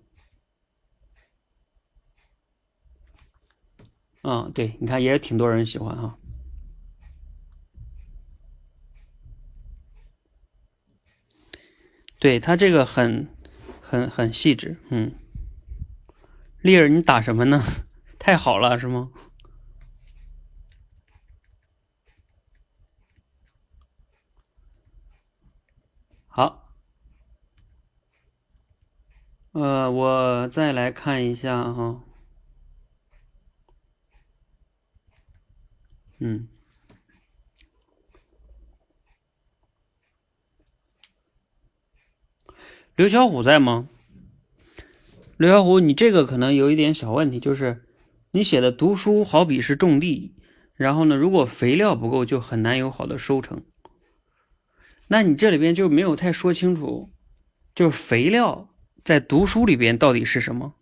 [4.23, 6.17] 嗯，对，你看也挺多人喜欢哈。
[12.25, 13.27] 对他这个很
[13.79, 15.13] 很很细致，嗯，
[16.63, 17.61] 丽儿，你打什么呢？
[18.17, 19.11] 太好了，是吗？
[26.27, 26.73] 好，
[29.51, 32.01] 呃，我再来看一下哈，
[36.17, 36.54] 嗯。
[42.95, 43.89] 刘小虎在吗？
[45.35, 47.83] 刘小虎，你这个可能有一点小问题，就是
[48.31, 50.33] 你写的读书好比是种地，
[50.75, 53.65] 然后呢，如果肥料不够，就很难有好的收成。
[55.09, 57.11] 那你这里边就没有太说清楚，
[57.75, 58.69] 就是肥料
[59.03, 60.75] 在读书里边到底是什么？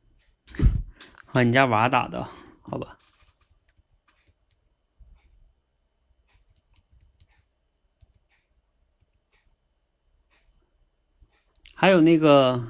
[1.33, 2.27] 啊，你家娃打的，
[2.61, 2.99] 好吧？
[11.83, 12.63] 还有那个，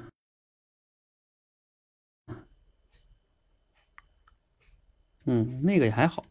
[5.27, 6.25] 嗯，那个也还好。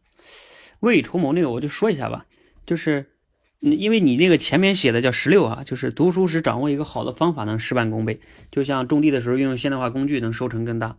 [0.81, 2.25] 未雨绸缪那个我就说一下吧，
[2.65, 3.13] 就是，
[3.61, 8.19] 因为你那个前面写的叫十六啊，就是读书时掌握一个好的方法能事半功倍，
[8.51, 10.97] 就像种地的时候运用现代化工具能收成更大，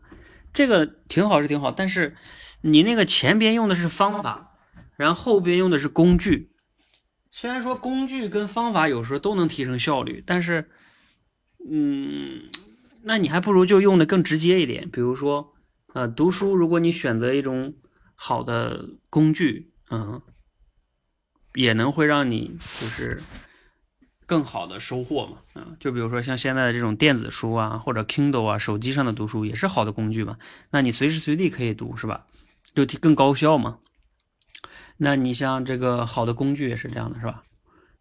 [0.55, 2.17] 这个挺好是挺好，但是
[2.63, 4.57] 你那个前边用的是方法，
[4.97, 6.51] 然后后边用的是工具，
[7.31, 10.71] 虽然说工具跟方法有时候都能提升效率，但是。
[11.69, 12.51] 嗯，
[13.03, 15.55] 那你还不如就用的更直接一点，比如说，
[15.95, 17.75] 呃，读书，如果你选择一种
[18.15, 20.21] 好的工具，嗯，
[21.55, 23.23] 也能会让你就是
[24.27, 30.37] 更好的收获嘛，嗯，就比如说像现在的这种电子书啊，或者 Kindle 啊，手机上的读书也是好的工具嘛，
[30.71, 32.27] 那你随时随地可以读，是吧？
[32.75, 33.79] 就更高效嘛。
[34.97, 37.43] 那你像这个好的工具也是这样的，是吧？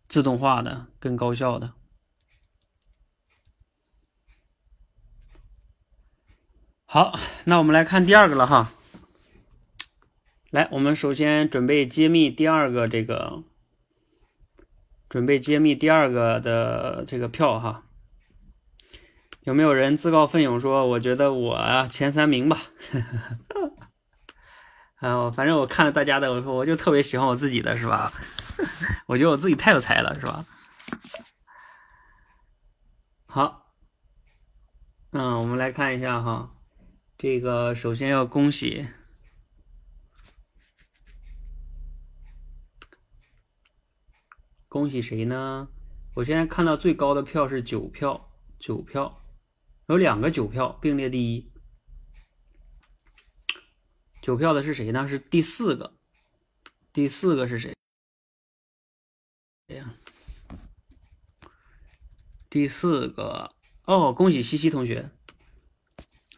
[0.07, 1.73] 自动化的，更高效的。
[6.93, 8.69] 好，那我们来看第二个了哈。
[10.51, 13.41] 来，我们首先准备揭秘第二个这个，
[15.09, 17.85] 准备揭秘第二个的这个票哈。
[19.41, 22.59] 有没有人自告奋勇说，我觉得我啊前三名吧？
[25.01, 28.13] 啊，反正我看了大家的，我说我就特别喜欢我自己的，是吧？
[29.07, 30.45] 我觉得我自己太有才了，是吧？
[33.25, 33.65] 好，
[35.09, 36.51] 嗯，我们来看一下哈。
[37.23, 38.85] 这个首先要恭喜，
[44.67, 45.69] 恭喜谁呢？
[46.15, 49.21] 我现在看到最高的票是九票，九票，
[49.87, 51.49] 有两个九票并列第一。
[54.21, 55.07] 九票的是谁呢？
[55.07, 55.93] 是第四个，
[56.91, 57.73] 第四个是谁？
[59.69, 59.95] 谁呀？
[62.49, 63.55] 第四个
[63.85, 65.09] 哦，恭喜西西同学。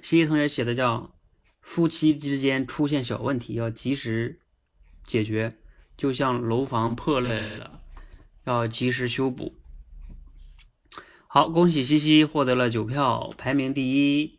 [0.06, 1.16] 西西同学写的叫
[1.64, 4.40] “夫妻之间出现小问题要及时
[5.04, 5.58] 解决，
[5.98, 7.82] 就像楼房破裂了
[8.44, 9.56] 要及时修补”。
[11.26, 14.38] 好，恭喜西西获得了九票，排名第一。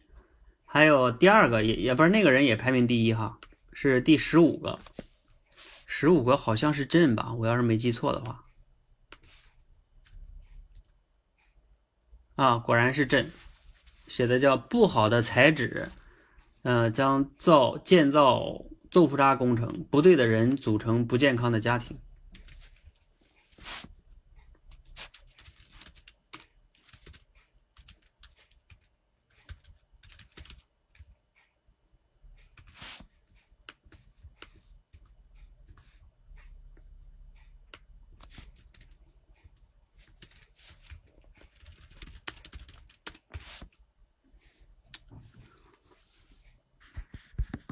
[0.64, 3.40] 还有第二个也也不是那个人也排名第一哈，
[3.72, 4.78] 是第十五个，
[5.56, 8.44] 十五个好像是朕吧，我要是没记错的话。
[12.36, 13.28] 啊，果然是朕。
[14.06, 15.88] 写的叫不好的材质，
[16.62, 21.96] 呃，将造建造豆腐渣工程，不对的人组成不健康的家庭。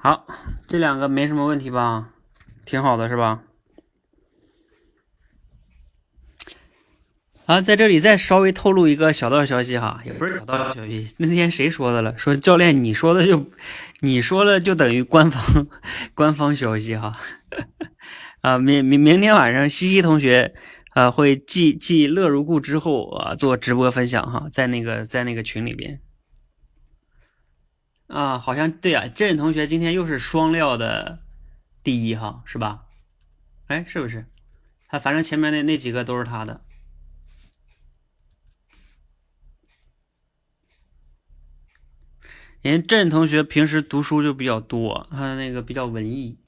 [0.04, 0.26] 好，
[0.68, 2.10] 这两个没什么问题吧？
[2.66, 3.40] 挺好的是吧？
[7.46, 12.18] 啊，在这里再稍微透露一个小道消息哈，也不是小道消息，那天谁说的了？
[12.18, 13.46] 说教练你说的就，
[14.00, 15.66] 你说了就等于官方
[16.12, 17.16] 官方消息哈。
[18.42, 20.54] 啊，明明明天晚上西西同学
[20.90, 26.02] 啊会继继乐如故之后啊做直播分享哈，在那个在那个群里边。
[28.14, 31.18] 啊，好像对啊，振同学今天又是双料的
[31.82, 32.84] 第一哈，是吧？
[33.66, 34.26] 哎，是不是？
[34.86, 36.60] 他反正前面那那几个都是他的。
[42.62, 46.38] 人振同学平时读书就比较多，他那个比较文艺。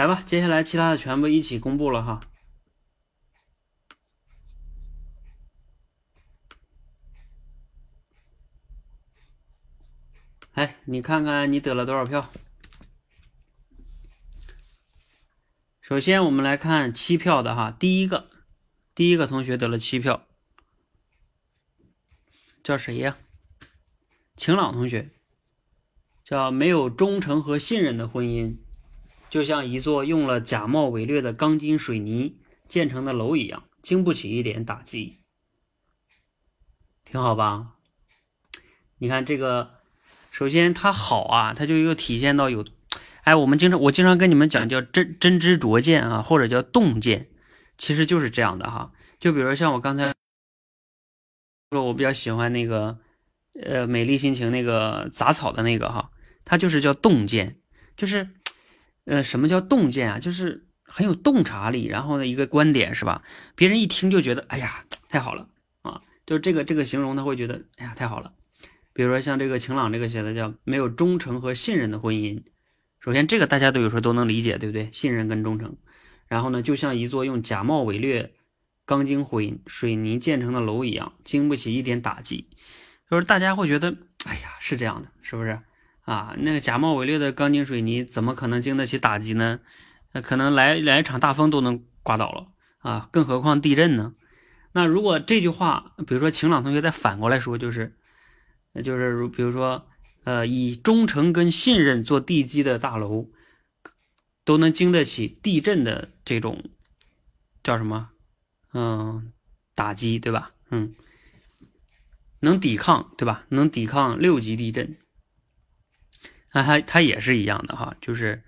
[0.00, 2.20] 来吧，接下来其他的全部一起公布了哈。
[10.52, 12.32] 哎，你看看你得了多少票？
[15.82, 18.30] 首先我们来看七票的哈，第一个，
[18.94, 20.26] 第一个同学得了七票，
[22.64, 23.18] 叫谁呀？
[24.38, 25.10] 晴朗同学，
[26.24, 28.56] 叫没有忠诚和信任的婚姻，
[29.30, 32.36] 就像一座用了假冒伪劣的钢筋水泥
[32.68, 35.20] 建成的楼一样，经不起一点打击，
[37.04, 37.76] 挺好吧？
[38.98, 39.80] 你看这个。
[40.32, 42.64] 首先，它好啊，它就又体现到有，
[43.24, 47.28] 哎，我们经常我经常跟你们讲叫真真知灼见啊，或者叫洞见，
[47.76, 48.92] 其实就是这样的哈。
[49.18, 50.14] 就比如像我刚才
[51.72, 53.00] 说，我比较喜欢那个
[53.60, 56.12] 呃美丽心情那个杂草的那个哈，
[56.44, 57.58] 它就是叫洞见，
[57.96, 58.30] 就是
[59.10, 60.20] 呃什么叫洞见啊？
[60.20, 63.24] 就是很有洞察力，然后呢一个观点是吧？
[63.56, 65.48] 别人一听就觉得哎呀太好了
[65.82, 68.32] 啊，就这个这个形容他会觉得哎呀太好了。
[68.92, 72.44] 比如说像这个晴朗这个写的叫没有忠诚和信任的婚姻，
[73.00, 74.88] 首先这个大家都有时候都能理解，对不对？
[74.92, 75.76] 信任跟忠诚，
[76.28, 78.32] 然后呢，就像一座用假冒伪劣
[78.84, 82.48] 钢筋混水泥建成的楼一样，经不起一点打击。
[83.10, 83.96] 就是大家会觉得，
[84.26, 85.58] 哎呀，是这样的，是不是
[86.12, 86.34] 啊？
[86.38, 89.60] 那个假冒伪劣的钢筋水泥怎么可能经得起打击呢？
[90.12, 94.14] 那可能来来一场大风都能刮倒了啊，更何况地震呢？
[94.72, 97.96] 那如果这句话，比如说晴朗同学再反过来说，就是。
[98.84, 99.88] 就是如比如说，
[100.22, 103.28] 呃，以忠诚跟信任做地基的大楼，
[104.44, 106.70] 都能经得起地震的这种
[107.64, 108.10] 叫什么？
[108.72, 109.32] 嗯，
[109.74, 110.52] 打击对吧？
[110.70, 110.94] 嗯，
[112.38, 113.44] 能抵抗对吧？
[113.48, 114.96] 能抵抗六级地震，
[116.52, 118.42] 那它它也是一样的哈，就是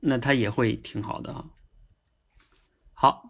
[0.00, 1.46] 那它也会挺好的哈。
[2.92, 3.28] 好，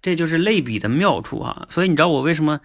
[0.00, 1.66] 这就是类比的妙处哈。
[1.70, 2.60] 所以你知道我为什么？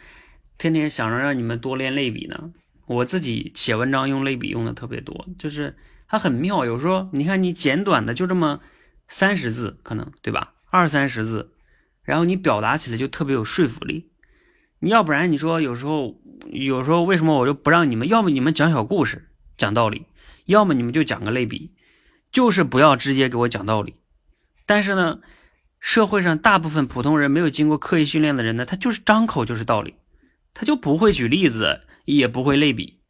[0.55, 2.53] 天天想着让你们多练类比呢，
[2.85, 5.75] 我自己写文章用类比用的特别多，就是
[6.07, 6.63] 它很妙。
[6.63, 8.61] 有时候你看你简短的就这么
[9.07, 10.53] 三十字，可能对吧？
[10.69, 11.55] 二三十字，
[12.03, 14.11] 然后你表达起来就特别有说服力。
[14.79, 18.07] 你要不然你说有时候有时候为什么我就不让你们？
[18.07, 20.05] 要么你们讲小故事讲道理，
[20.45, 21.71] 要么你们就讲个类比，
[22.31, 23.95] 就是不要直接给我讲道理。
[24.65, 25.19] 但是呢，
[25.79, 29.95] 社会上大部分普通人没有经过刻意训练的人呢，他就是张口就是道理。
[30.55, 33.01] 他就不会举例子，也不会类比。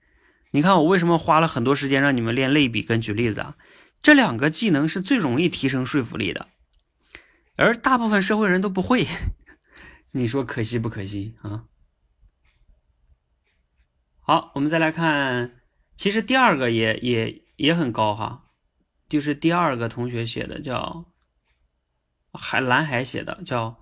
[0.52, 3.58] 你看我为什么花了很多时间让你们练类比跟举例子啊？
[4.02, 6.48] 这两个技能是最容易提升说服力的，
[7.58, 9.06] 而大部分社会人都不会。
[10.12, 11.66] 你说可惜不可惜啊？
[14.22, 15.52] 好，我们再来看，
[15.96, 18.52] 其实第二个也也也很高哈，
[19.08, 21.14] 就是第二个同学写的叫
[22.32, 23.80] 海蓝海写的叫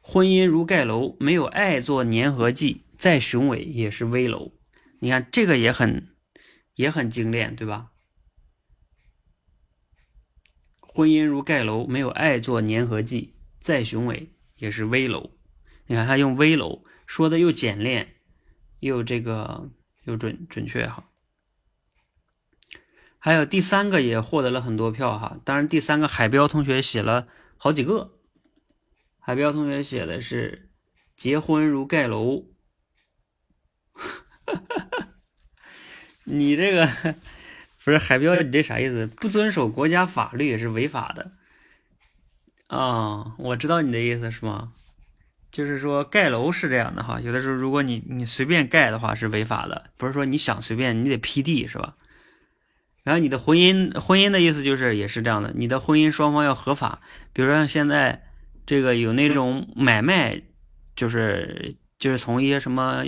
[0.00, 2.82] 婚姻如盖楼，没有爱做粘合剂。
[2.96, 4.52] 再雄伟也是危楼，
[5.00, 6.14] 你看这个也很
[6.76, 7.90] 也很精炼，对吧？
[10.78, 15.32] 婚姻如盖楼，没有爱做粘合剂，再雄伟也是危楼。
[15.86, 18.14] 你看他用危楼说的又简练，
[18.78, 19.70] 又这个
[20.04, 21.10] 又准准确哈。
[23.24, 28.18] 还有第三个也获得了很多票哈，当然第三个海标同学写了好几个，
[29.18, 30.68] 海标同学写的是
[31.16, 32.44] 结婚如盖楼。
[36.24, 36.86] 你这个
[37.82, 39.06] 不是海标，你这啥意思？
[39.06, 41.32] 不遵守国家法律也是违法的
[42.66, 43.34] 啊！
[43.38, 44.74] 我知道你的意思是吗？
[45.50, 51.96] 就是说盖楼是这样的哈，有的时候如果你你随便盖的话是违法的，不是说你想随便你得批地是吧？
[53.04, 57.02] 然后你的婚姻，婚姻的意思就是也是这样的，你的婚姻双方要合法。
[57.32, 58.24] 比如说现在
[58.66, 60.42] 这个有那种买卖，
[60.96, 63.04] 就是就是从一些什么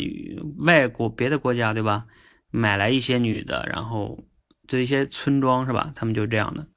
[0.58, 2.06] 外国别的国家对吧，
[2.50, 4.24] 买来一些女的，然后
[4.68, 6.68] 就一些村庄是吧，他们就这样的，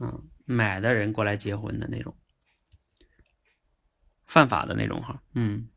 [0.00, 2.16] 嗯，买的人过来结婚的那种，
[4.26, 5.68] 犯法的那种哈，嗯。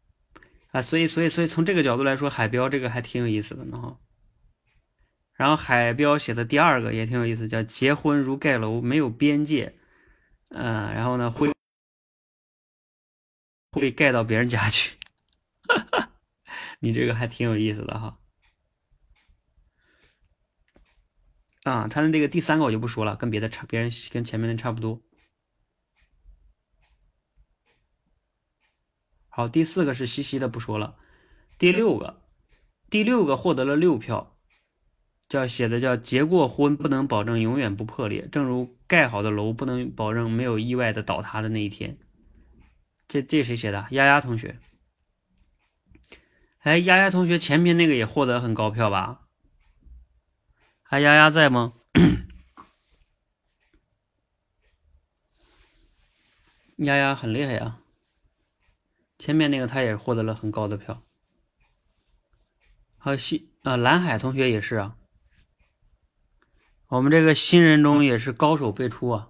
[0.72, 3.98] 啊，所以，所以，所以从这个角度来说，海标这个还挺有意思的呢哈。
[5.36, 9.78] 然后海标写的第二个也挺有意思，叫“结婚如盖楼，没有边界”。
[10.50, 11.52] 嗯，然后呢，会
[13.72, 14.98] 会盖到别人家去。
[16.80, 18.20] 你这个还挺有意思的哈。
[21.64, 25.02] 啊，他的那个第三个我就不说了，跟别的差，别人跟前面的差不多。
[29.28, 30.98] 好，第四个是西西的，不说了。
[31.58, 32.22] 第六个，
[32.90, 34.35] 第六个获得了六票，
[35.28, 41.98] 叫写的叫结过婚不能保证永远不破裂，正如盖好的楼不能保证没有意外的倒塌的那一天。
[43.08, 43.88] 这这谁写的？
[43.92, 44.60] 丫丫同学。
[46.60, 49.22] 哎，丫丫同学前面那个也获得很高票吧？
[50.90, 51.74] 哎丫丫在吗？
[56.78, 57.80] 丫丫很厉害呀。
[59.18, 61.02] 前面那个他也获得了很高的票，
[62.98, 64.98] 还有西啊蓝海同学也是啊，
[66.96, 69.30] 我们这个新人中也是高手辈出啊。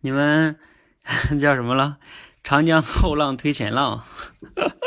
[0.00, 0.58] 你们
[1.40, 1.98] 叫什么了？
[2.42, 4.04] 长江后浪推前浪，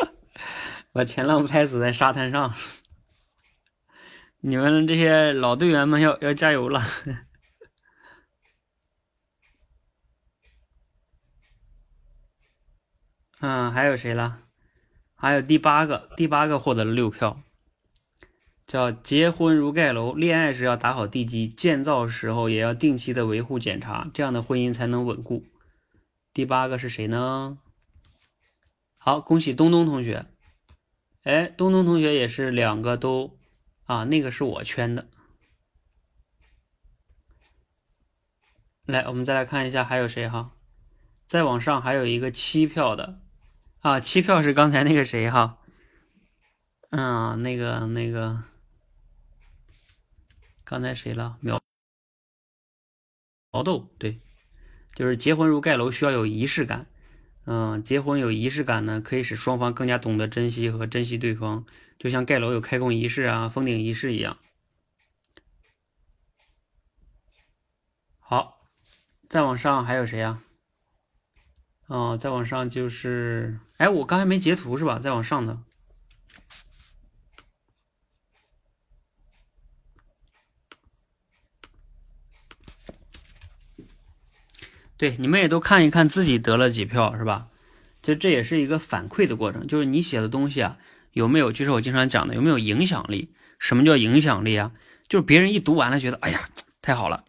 [0.94, 2.54] 把前浪拍死在沙滩上。
[4.42, 6.80] 你们这些老队员们要要加油了。
[13.42, 14.44] 嗯，还有谁了？
[15.16, 17.42] 还有第八个，第八个获得了六票，
[18.68, 25.46] 叫结婚如盖楼，恋爱时要打好地基，建造时候也要定期的维护检查，这样的婚姻才能稳固。
[26.34, 27.58] 第八个是谁呢？
[28.98, 30.26] 好，恭喜东东同学。
[31.24, 33.38] 哎，东东同学也是两个都
[33.86, 35.08] 啊，那个是我圈的。
[38.86, 40.52] 来，我们再来看一下还有谁哈？
[41.26, 43.20] 再往上还有一个七票的。
[43.80, 45.58] 啊，七票是刚才那个谁哈，
[46.90, 48.44] 嗯，那个那个，
[50.70, 51.38] 刚才谁了？
[51.40, 51.62] 苗
[53.52, 54.20] 毛豆，对，
[54.94, 56.88] 就是结婚如盖楼，需要有仪式感。
[57.46, 61.66] 嗯，结婚有仪式感呢，可以使双方更加懂得珍惜和珍惜对方，
[61.98, 64.38] 就像盖楼有开工仪式啊、封顶仪式一样。
[68.20, 68.68] 好，
[69.30, 70.44] 再往上还有谁呀？
[71.86, 75.00] 哦，再往上就是，哎，我刚才没截图是吧？
[75.00, 75.64] 再往上的，
[84.98, 87.48] 对，你们也都看一看自己得了几票是吧？
[88.02, 90.78] 就这也是一个反馈的过程，就是你写的东西啊，
[91.14, 91.52] 有没有？
[91.52, 93.32] 就是我经常讲的，有没有影响力？
[93.60, 94.72] 什么叫影响力啊？
[95.08, 96.50] 就是别人一读完了，觉得哎呀，
[96.82, 97.24] 太好了，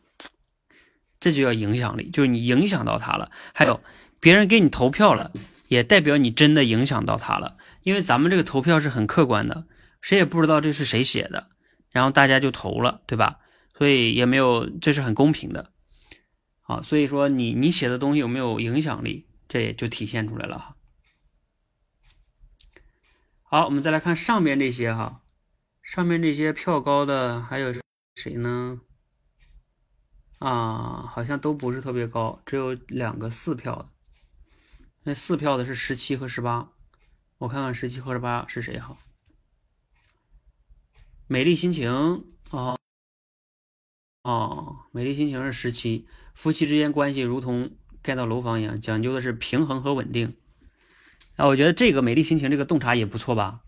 [1.20, 3.30] 这就叫影响力，就是你影响到他了。
[3.52, 3.80] 还有。
[4.20, 5.30] 别人给你投票了，
[5.68, 7.56] 也代表你真的影响到他了。
[7.84, 9.64] 因为咱们这个投票是很客观的，
[10.00, 11.46] 谁也不知道这是谁写的，
[11.92, 13.36] 然后大家就投了，对吧？
[13.76, 15.70] 所以也没有，这是很公平的。
[16.68, 20.76] 好，所以说你你写的东西有没有影响力，这也就体现出来了哈。
[23.42, 25.22] 好，我们再来看上面这些哈，
[25.82, 27.72] 上面这些票高的还有
[28.16, 28.82] 谁呢？
[30.40, 33.88] 啊，好像都不是特别高，只有两个四票的。
[35.04, 36.70] 那四票的是十七和十八，
[37.38, 38.98] 我看看十七和十八是谁哈？
[41.26, 41.90] 美丽心情
[42.50, 42.76] 哦
[44.22, 46.06] 哦，美丽心情是十七。
[46.38, 50.34] 夫妻之间关系如同盖到楼房一样，讲究的是平衡和稳定。
[51.34, 53.62] 啊，我觉得这个美丽心情这个洞察也不错吧？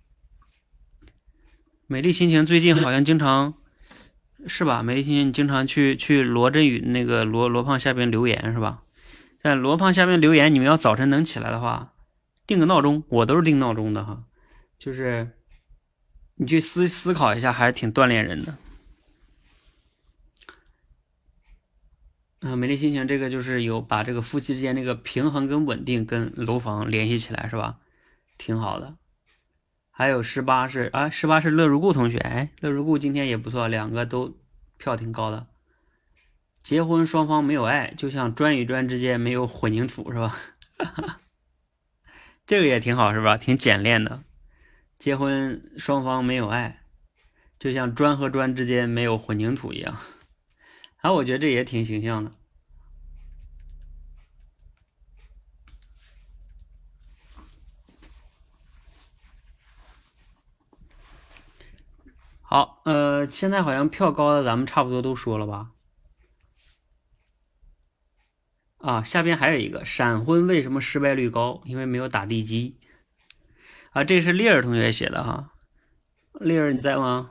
[1.88, 3.54] 美丽心情最近好像经常
[4.46, 4.84] 是吧？
[4.84, 8.84] 美丽心情你经常去去罗振宇那个罗罗胖下边留言是吧？
[9.40, 11.92] 在罗胖下面留言，你们要早晨能起来的话，
[12.46, 14.22] 定个闹钟，我都是定闹钟的哈。
[14.78, 15.32] 就是
[16.36, 18.56] 你去思思考一下，还是挺锻炼人的。
[22.40, 27.78] 嗯，美丽心情这个就是有把这个夫妻之间那个平衡跟稳定跟楼房联系起来，是吧？
[28.38, 28.96] 挺好的。
[29.90, 34.38] 还有十八是啊，十八是乐如故同学，哎，乐如故今天也不错，两个都
[34.78, 35.48] 票挺高的。
[36.62, 40.34] 结婚双方没有爱，就像砖与砖之间没有混凝土，是吧？
[42.46, 43.36] 这个也挺好，是吧？
[43.36, 44.22] 挺简练的。
[44.98, 46.80] 结婚双方没有爱，
[47.58, 49.98] 就像砖和砖之间没有混凝土一样。
[51.00, 52.30] 啊，我觉得这也挺形象的。
[62.42, 65.70] 好，呃，现在好像票高的咱们差不多都说了吧？
[68.78, 71.62] 啊，下边还有一个闪婚为什么失败率高？
[71.64, 72.78] 因为没有打地基。
[73.92, 75.52] 啊，这是丽儿同学写的哈，
[76.32, 77.30] 丽儿你在吗？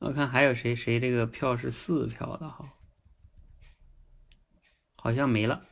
[0.00, 2.72] 我看还有谁谁这个票是四票的哈，
[4.96, 5.62] 好像没了。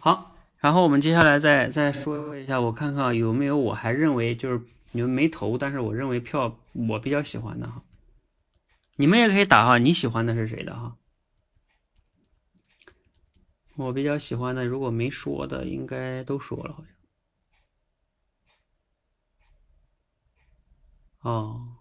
[0.00, 7.82] 好，然后我们接下来再再说一下，我看看有没有我还认为就是你们没投，但是我认为票我比较喜欢的哈。
[8.96, 10.96] 你们也可以打哈，你喜欢的是谁的哈？
[13.76, 16.82] 我比较喜欢的，如果没说的，应该都说了好
[21.22, 21.32] 像。
[21.32, 21.76] 哦。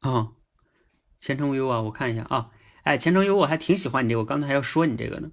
[0.00, 0.32] 啊，
[1.20, 2.50] 前程无忧啊，我看一下啊，
[2.82, 5.30] 哎，前程无忧我还挺喜欢你这个，我刚才还要说你这个呢，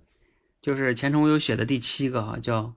[0.62, 2.76] 就是前程无忧写的第七个哈，叫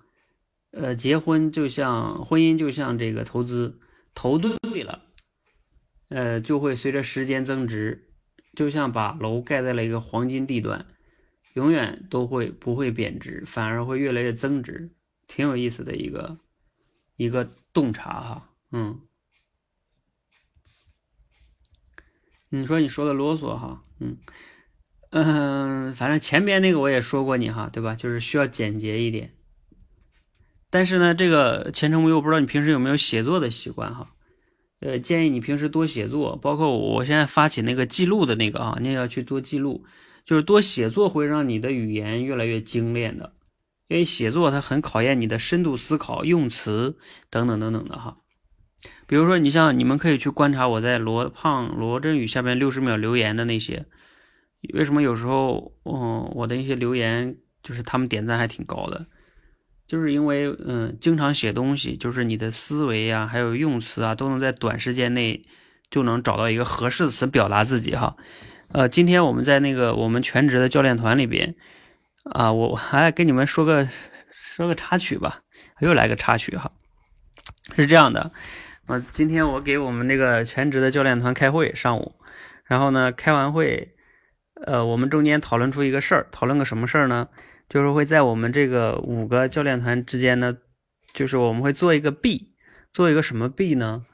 [0.70, 3.80] 呃，结婚就像婚姻就像这个投资，
[4.14, 5.02] 投对了，
[6.10, 8.08] 呃，就会随着时间增值，
[8.54, 10.86] 就像把楼盖在了一个黄金地段，
[11.54, 14.92] 永远都会不会贬值，反而会越来越增值，
[15.26, 16.38] 挺有意思的一个
[17.16, 19.00] 一个洞察哈，嗯。
[22.50, 24.18] 你说你说的啰嗦哈，嗯
[25.10, 27.94] 嗯，反正前边那个我也说过你哈，对吧？
[27.94, 29.32] 就是需要简洁一点。
[30.68, 34.10] 但是呢，这个前程无忧，不知道你平时有没有写作的习惯哈？
[34.80, 39.84] 呃，建议你平时多写作，包括我现在发起那个记录的那个啊，你也要去多记录，
[40.24, 43.32] 就是多写作会让你的语言越来越精炼的，
[43.88, 46.96] 因为写作它很考验你的深度思考、用词
[47.28, 48.16] 等等等等的哈。
[49.06, 53.84] 比如说，你像你们可以去观察我在罗胖罗振宇下面六十秒留言的那些，
[54.72, 59.06] 为什么有时候，嗯，我的一些留言就是他们点赞还挺高的，
[59.86, 65.44] 就是因为，嗯，经常写东西，就是你的思维呀，还有用词啊，都能在短时间内
[65.90, 68.16] 就能找到一个合适的词表达自己哈。
[68.68, 71.56] 呃，今天我们在那个我们全职的教练团里边，
[72.22, 73.88] 啊，我还给你们说个
[74.30, 75.42] 说个插曲吧，
[75.80, 76.70] 又来个插曲哈，
[77.74, 78.30] 是这样的。
[78.90, 82.16] 啊，今天我给我们那个全职的教练团开会上午，
[82.64, 83.94] 然后呢，开完会，
[84.66, 87.28] 呃，我们中间讨论出一个事儿，讨论个什么事儿呢？
[87.68, 90.56] 就是会在我们这个五个教练团之间呢，
[91.12, 92.52] 就是我们会做一个币，
[92.92, 94.04] 做一个什么币呢？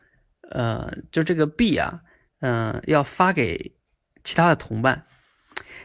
[0.51, 2.03] 呃，就这个币啊，
[2.41, 3.77] 嗯，要发给
[4.25, 5.07] 其他的同伴。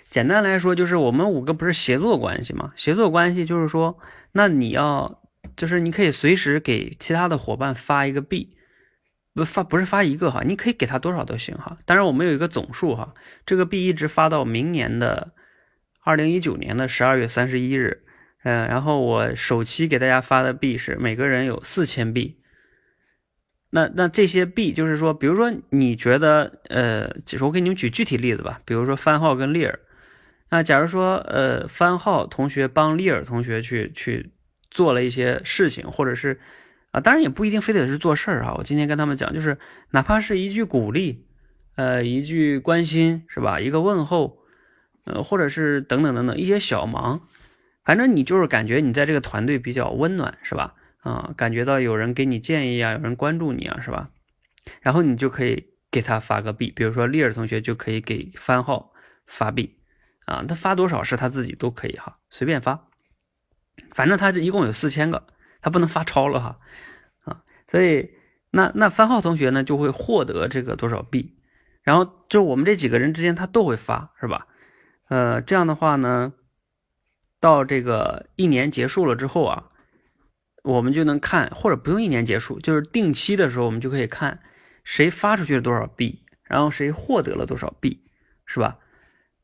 [0.03, 2.73] 简单来说，就是我们五个不是协作关系嘛？
[2.75, 3.97] 协作关系就是说，
[4.33, 5.21] 那你要，
[5.55, 8.57] 就是你可以随时给其他的伙伴发一个币。
[9.34, 11.77] 不发不是发一个哈，你可以给他多少都行哈。
[11.86, 13.13] 当然我们有一个总数哈，
[13.45, 15.32] 这个币一直发到明年的
[16.03, 18.03] 二零一九年的十二月三十一日。
[18.43, 22.39] 嗯，然后我首期给大家发的币是每个人有四千币。
[23.69, 29.79] 那那这些币就是说，比如说你觉得呃，就是我给你们举具体例子吧，比如说番号跟利尔。
[30.49, 34.34] 那假如说呃，番号同学帮利尔同学去去
[34.69, 36.38] 做了一些事情，或者是。
[36.91, 38.53] 啊，当然也不一定非得是做事儿啊。
[38.57, 39.57] 我今天跟他们讲，就是
[39.91, 41.25] 哪怕是一句鼓励，
[41.75, 43.59] 呃，一句关心，是吧？
[43.59, 44.39] 一个问候，
[45.05, 47.21] 呃，或者是等等等等一些小忙，
[47.85, 50.75] 反正你就是感觉你在这个团队比较温暖，是吧？
[50.99, 54.09] 啊，感觉到有人给你建议啊，有人关注你啊，是吧？
[54.81, 58.91] 然后你就可以给他发个币，比如说丽尔同学就可以给番号
[59.25, 59.77] 发币，
[60.25, 62.87] 啊，他发多少是他自己都可以哈，随便发，
[63.91, 65.25] 反正他这一共有四千个。
[65.62, 66.59] 他不能发超了哈，
[67.24, 68.09] 啊，所以
[68.49, 71.38] 那那三号同学呢就会获得这个多少币，
[71.84, 74.47] 然后就我们这几个人之间他都会发是吧？
[75.07, 76.34] 呃，这样的话呢，
[77.39, 79.70] 到这个一年结束了之后啊，
[80.64, 84.39] 我们就能看，或者不用一年结束，就是定期的时候我们就可以看
[84.84, 88.03] 谁发出去了多少币，然后谁获得了多少币，
[88.45, 88.80] 是吧？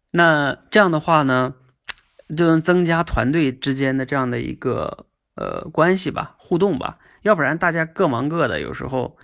[0.10, 1.54] 那这样的话呢，
[2.36, 5.06] 就能增加团队之间的这样的一个。
[5.38, 9.16] 呃，关系吧，互动吧，要不然大家各忙各的，有时候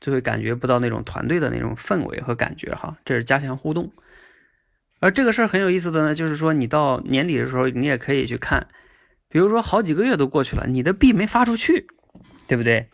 [0.00, 2.96] 就会感觉不到那种团队的那种氛围和感觉哈。
[3.04, 3.92] 这是加强互动。
[4.98, 8.66] 而这个事儿很有意思的呢，就是说你到年底的时候，你也可以去看，
[9.28, 11.86] 比如说好几个月都过去了，你的币没发出去，
[12.48, 12.88] 对不对？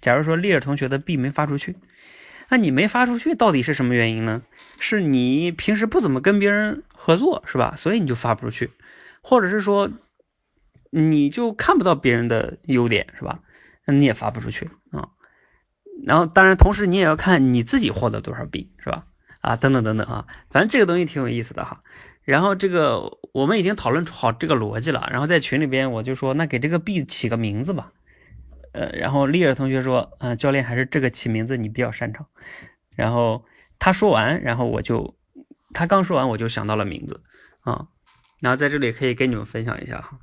[0.00, 1.76] 假如说丽尔同学的币没发出去，
[2.48, 4.42] 那你没发出去，到底是什么原因呢？
[4.78, 7.74] 是你平时不怎么跟别人合作，是吧？
[7.76, 8.70] 所以你就发不出去，
[9.22, 9.90] 或者是说，
[10.94, 13.40] 你就看不到别人的优点，是吧？
[13.86, 15.08] 那你也发不出去啊。
[16.06, 19.06] 然后，当然，同时你也要看你自己获得多少币，是吧？
[19.40, 21.82] 啊，等等等等啊，反正这个东西挺有意思的哈。
[22.24, 25.08] 然后这个我们已经讨论好这个逻辑了。
[25.10, 27.90] 然后在群里边我就说，那给这个币起个名字吧。
[28.72, 32.26] 呃，然后丽尔同学说，啊，教练还是这个起名字你比较擅长。
[32.94, 33.44] 然后
[33.78, 35.16] 他说完，然后我就
[35.72, 37.22] 他刚说完我就想到了名字
[37.62, 37.88] 啊。
[38.40, 40.18] 然后在这里可以跟你们分享一下哈，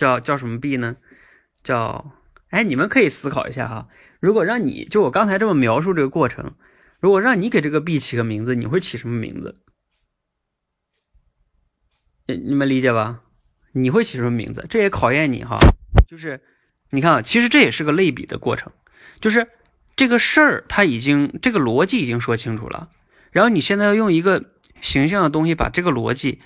[0.00, 0.96] 叫叫什么币呢？
[1.62, 2.14] 叫
[2.48, 3.86] 哎，你们可以思考一下哈。
[4.18, 6.54] 如果让你就我刚才这么描述这个过程，
[7.00, 9.56] 如果让你给这个币起个名字，你会起什么名字？
[12.24, 13.20] 你们理解吧？
[13.72, 14.64] 你会起什么名字？
[14.70, 15.58] 这也考验你哈。
[16.08, 16.40] 就是
[16.92, 18.72] 你看啊，其实这也是个类比的过程。
[19.20, 19.48] 就是
[19.96, 22.88] 这个事儿，它已经这个逻辑已经说清楚了。
[23.32, 24.42] 然后你现在要用一个
[24.80, 26.40] 形象的东西把这个逻辑，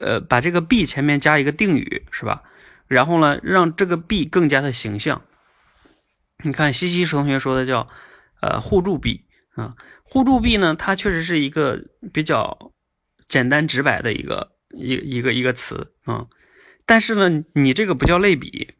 [0.00, 2.42] 呃，把这个币前面加一个定语，是吧？
[2.88, 5.22] 然后呢，让这个币更加的形象。
[6.44, 7.88] 你看西西同学说的叫
[8.40, 9.24] 呃互助币
[9.54, 9.74] 啊，
[10.04, 11.80] 互助币呢，它确实是一个
[12.12, 12.72] 比较
[13.28, 14.54] 简单直白的一个。
[14.72, 16.26] 一一个一个词啊，
[16.84, 18.74] 但是呢，你这个不叫类比，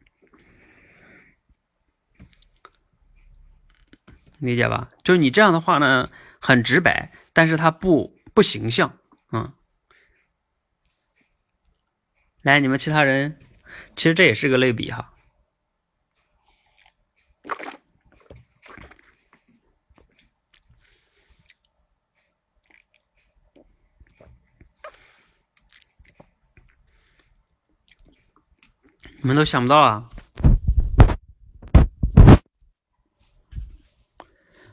[4.37, 4.91] 理解吧？
[5.03, 8.99] 就是你这样的话呢，很直白，但是它不不形象
[9.29, 9.55] 啊。
[12.43, 13.39] 来，你们其他人，
[13.97, 15.11] 其实这也是个类比哈。
[29.19, 30.09] 你们都想不到啊？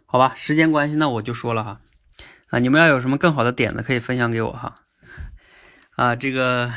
[0.04, 1.80] 好吧，时间关系，那我就说了哈。
[2.50, 4.76] 啊，你们要有什么更好的点子，可以分享给我哈。
[5.96, 6.72] 啊，这个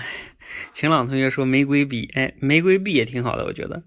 [0.78, 3.82] 晴朗同学说玫瑰币，哎，玫瑰币也挺好的，我觉得。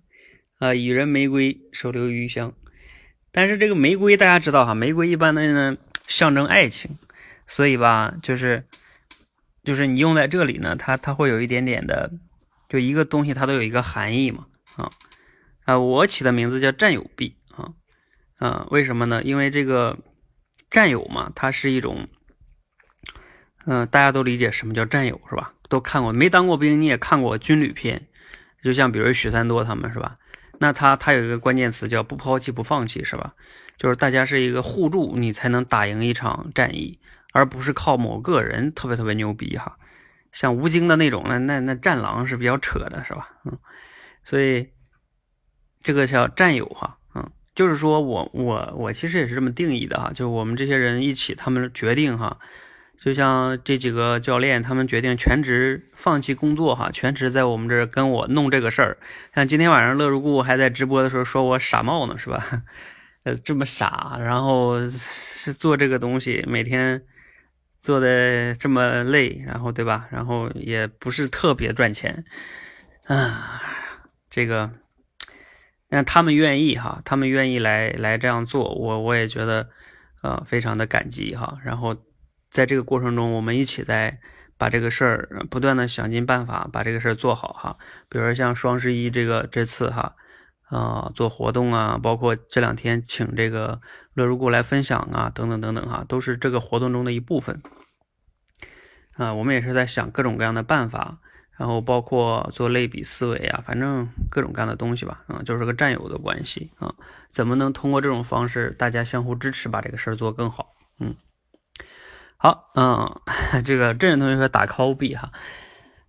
[0.58, 2.52] 啊，予人玫瑰，手留余香。
[3.30, 5.76] 但是这个玫瑰大家知道哈，玫瑰一般的呢
[6.08, 6.98] 象征爱情，
[7.46, 8.64] 所以吧，就是
[9.62, 12.10] 就是你用在这里呢，它它会有一点点的。
[12.68, 14.90] 就一个东西，它都有一个含义嘛，啊
[15.66, 17.70] 啊，我起的名字叫占有币啊
[18.38, 19.22] 啊，为什么呢？
[19.22, 19.96] 因为这个
[20.68, 22.08] 占有嘛，它是一种，
[23.64, 25.54] 嗯，大家都理解什么叫占有是吧？
[25.70, 28.08] 都看过，没当过兵你也看过军旅片，
[28.62, 30.18] 就像比如许三多他们是吧？
[30.58, 33.32] 那他他有一个关键词叫不抛弃不放弃是吧？
[33.78, 36.98] 就是大家是一个互助，你才能打赢一场战役，
[37.32, 39.78] 而不是靠某个人特别特别牛逼哈。
[40.32, 43.30] 像吴京的那种，那那那战狼是比较扯的，是吧？
[43.46, 43.58] 嗯，
[44.22, 44.68] 所以
[45.82, 52.38] 这个叫战友哈，嗯，就是说我我我其实也是这么定义的哈，就是我们这些人一起，他们决定哈，
[53.00, 58.98] 就像这几个教练，他们决定全职放弃工作哈，全职在我们这跟我弄这个事儿。
[59.34, 62.62] 像今天晚上乐如故还在直播的时候说我傻帽呢，是吧？
[63.24, 67.02] 呃，这么傻，然后是做这个东西，每天。
[67.82, 70.06] 做的这么累，然后对吧？
[70.10, 72.26] 然后也不是特别赚钱，
[73.06, 73.62] 啊，
[74.28, 74.70] 这个，
[75.88, 79.70] 那他们愿意哈，他们愿意来来这样做，我我也觉得，
[80.22, 81.56] 呃，非常的感激哈。
[81.64, 81.96] 然后
[82.50, 84.18] 在这个过程中，我们一起在
[84.58, 87.78] 把这个事儿不断的想尽办法把这个事儿做好哈。
[88.08, 90.14] 比如说像双十一这个这次哈，
[90.68, 93.80] 啊，做活动啊，包括这两天请这个。
[94.14, 97.62] 乐如故来分享啊，等等等等哈，都是这个活动中的一部分
[99.14, 99.32] 啊。
[99.32, 101.20] 我们也是在想各种各样的办法，
[101.56, 106.92] 然后包括做类比思维啊，反正各种各样的东西吧，啊，就是个战友的关系啊。
[107.30, 110.74] 怎么能通过这种方式，大家相互支持，把这个事儿做更好？
[110.98, 111.14] 嗯，
[112.40, 113.20] 好，嗯，
[113.64, 115.30] 这个郑同学说打 call 币哈，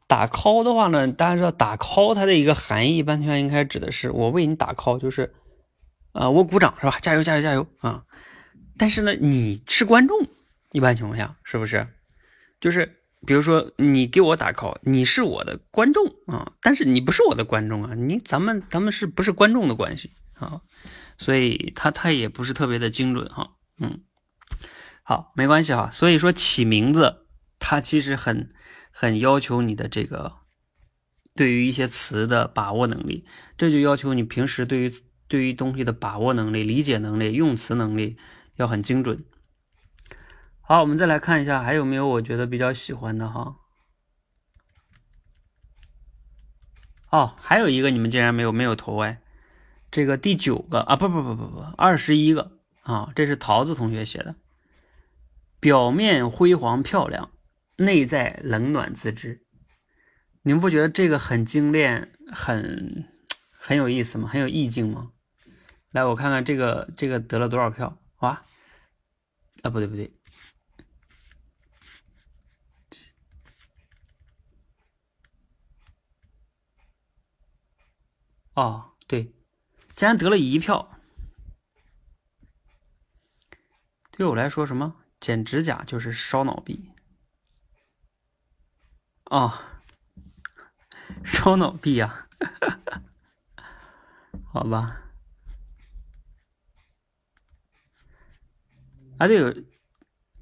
[0.07, 5.35] 打 call 的话呢，大家知道打 call 它的一个含义，一般情况应该指的是我为你打 call，就是。
[6.13, 6.97] 啊，我鼓掌是吧？
[7.01, 8.03] 加油，加油，加油啊！
[8.77, 10.27] 但是呢，你是观众，
[10.73, 11.87] 一般情况下是不是？
[12.59, 20.59] 就是比如说你给我打 call，你是我的观众啊，但是你不是我的观众啊，你咱们咱们是不是观众的关系啊？
[21.17, 24.01] 所以他他也不是特别的精准哈，嗯，
[25.03, 25.89] 好，没关系哈。
[25.89, 27.25] 所以说起名字，
[27.59, 28.49] 它其实很
[28.91, 30.33] 很要求你的这个
[31.35, 33.25] 对于一些词的把握能力，
[33.57, 34.91] 这就要求你平时对于。
[35.31, 38.17] 对于东西的把握能力、理解能力、用词能力
[38.57, 39.23] 要很精准。
[40.59, 43.55] 好，我们再来看一下，还有没有我觉得比较喜欢的哈？
[47.11, 49.21] 哦，还有一个你们竟然没有没有投哎，
[49.89, 54.35] 这个第九个啊，不不不不不，二十一个啊，这是桃子同学写的，
[55.61, 57.31] 表面辉煌漂亮，
[57.77, 59.45] 内在冷暖自知。
[60.41, 63.07] 你们不觉得这个很精炼，很
[63.51, 64.27] 很有意思吗？
[64.27, 65.11] 很有意境吗？
[65.91, 68.01] 来，我看看这个这个得了多少票？
[68.21, 68.43] 哇，
[69.61, 70.11] 啊，不对不对，
[78.55, 79.31] 哦，对，
[79.95, 80.97] 竟然得了一票。
[84.09, 86.91] 对我来说，什么剪指甲就是烧脑币。
[89.29, 89.53] 哦。
[91.25, 92.25] 烧脑币呀，
[94.51, 95.01] 好吧。
[99.17, 99.65] 啊对，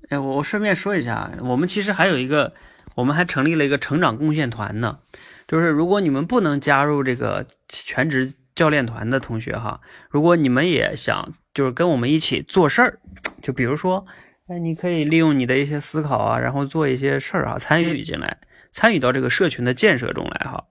[0.10, 2.54] 哎，我我顺便说一下，我们其实还有一个，
[2.96, 5.00] 我们还成立了一个成长贡献团呢。
[5.48, 13.00] 就是如果你们不能加入这个全职教练团的同学哈，如果你们也想就是跟我们一起做事儿，
[13.42, 14.06] 就比如说，
[14.50, 18.40] 哎，你可以利用你的一些思考啊，然后做一些事儿啊，参与进来。
[18.72, 20.64] 参与到这个社群的建设中来哈，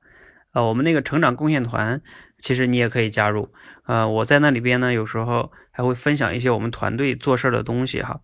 [0.53, 2.01] 呃，我们那个成长贡献团，
[2.39, 3.53] 其实你也可以加入，
[3.87, 8.21] 呃，我在那里边呢，有时候还会分享一些我们团队做事儿的东西哈。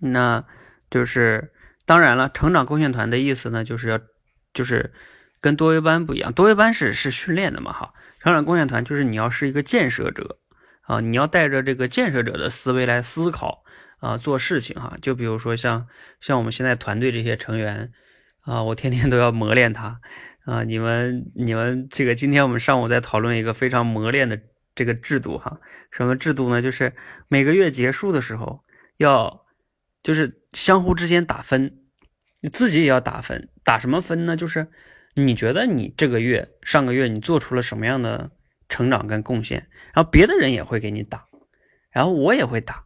[0.00, 0.44] 那
[0.90, 1.52] 就是
[1.84, 3.98] 当然了，成长贡献团的意思呢，就是要
[4.54, 4.92] 就是
[5.40, 10.38] 跟多维班不一样，多维班是是训练的嘛哈，成长贡献团就是你要是一个建设者
[10.82, 13.62] 啊，你要带着这个建设者的思维来思考
[14.00, 15.86] 啊，做事情哈，就比如说像
[16.20, 17.92] 像我们现在团队这些成员。
[18.46, 20.00] 啊，我天天都要磨练他，
[20.44, 24.40] 啊，你们你们这个今天我们上午在讨论一个非常磨练的
[24.72, 25.58] 这个制度哈，
[25.90, 26.62] 什么制度呢？
[26.62, 26.94] 就是
[27.26, 28.62] 每个月结束的时候
[28.98, 29.44] 要，
[30.04, 31.76] 就是相互之间打分，
[32.40, 34.36] 你自己也要打分，打什么分呢？
[34.36, 34.68] 就是
[35.16, 38.30] 你觉得你这个月上个月你做出了什么样的
[38.68, 41.26] 成长跟贡献，然后别的人也会给你打，
[41.90, 42.85] 然后我也会打。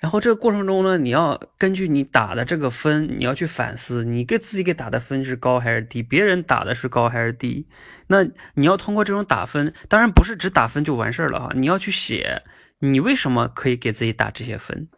[0.00, 7.68] 然后这个过程中呢，你要根据你打的这个分，你要去反思，你给自己给打的分是高还是低，别人打的是高还是低。
[8.06, 8.24] 那
[8.54, 12.42] 你要通过这种打分，当然不是只打分就完事儿了哈，你要去写
[12.78, 14.88] 你为什么可以给自己打这些分，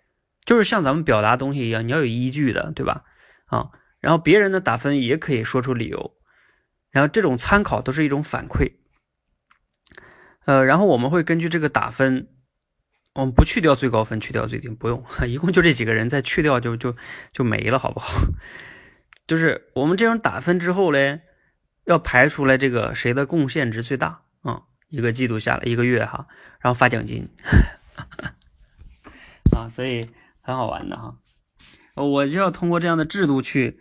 [0.46, 3.02] 就是像咱们表达东西一样，你要有依据的，对吧？
[3.46, 6.12] 啊，然后别人的打分也可以说出理由，
[6.92, 8.70] 然后这种参考都是一种反馈。
[10.44, 12.28] 呃，然后我们会根据这个打分。
[13.14, 16.96] 我们不去掉最高分，去掉最低，不用， 一共就这几个人，再去掉就就
[17.32, 18.10] 就没了，好不好？
[19.26, 21.20] 就是我们这样打分之后嘞，
[21.84, 24.62] 要排出来这个谁的贡献值最大啊？
[24.88, 26.26] 一个季度下来，一个月哈，
[26.60, 27.28] 然后发奖金
[29.56, 30.08] 啊，所以
[30.40, 31.18] 很好玩的哈。
[31.94, 33.78] 我就要通过这样的制度去，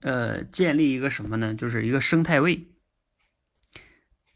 [0.00, 1.54] 呃，建立一个什么呢？
[1.54, 2.68] 就是一个生态位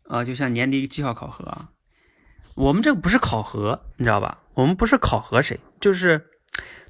[0.06, 1.70] 啊，就像年底绩效考核啊。
[2.54, 4.38] 我们这不是考核，你知道吧？
[4.54, 6.24] 我们不是考核谁，就是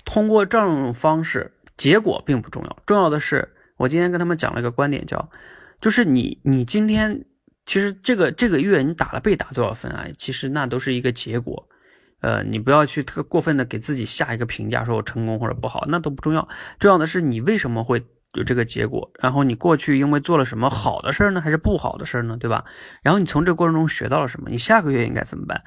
[0.05, 5.31] 通过这种方式，结果并不重要，重要的是我今天跟他们讲了一个观点，叫
[5.81, 7.25] 就是你你今天
[7.65, 10.07] 其实这个这个月你打了被打多少分啊？
[10.19, 11.67] 其实那都是一个结果，
[12.21, 16.47] 呃，你不要去特过分的给自己下一个评价，说我成功或者不好，那都不重要，
[16.79, 18.05] 重要的是你为什么会。
[18.35, 22.65] 有这个结果，然后你过去因为做了什么好的事儿呢，还是不好的事儿呢，对吧？
[23.03, 24.51] 然后你从这个过程中学到了什么？
[24.51, 25.63] 你下个月应该怎么办？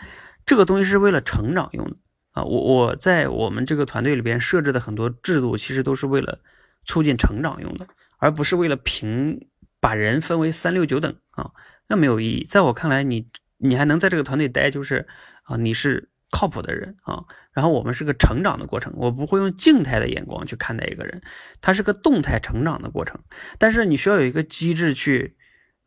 [0.46, 1.96] 这个东西是为了成长用的
[2.32, 2.44] 啊！
[2.44, 6.40] 我我在我们这个团队里边设置的很多制度，其实都是为了
[6.86, 7.88] 促进成长用的，
[8.18, 9.48] 而不是为了评
[9.80, 11.52] 把人分为三六九等啊，
[11.88, 12.46] 那没有意义。
[12.50, 15.08] 在我看来，你你还能在这个团队待，就是
[15.44, 16.10] 啊，你是。
[16.30, 21.22] 靠谱的人啊，然后我们是个成长的过程，我不会用静态的眼光去看待一个人，
[21.62, 23.20] 他是个动态成长的过程。
[23.58, 25.38] 但是你需要有一个机制去，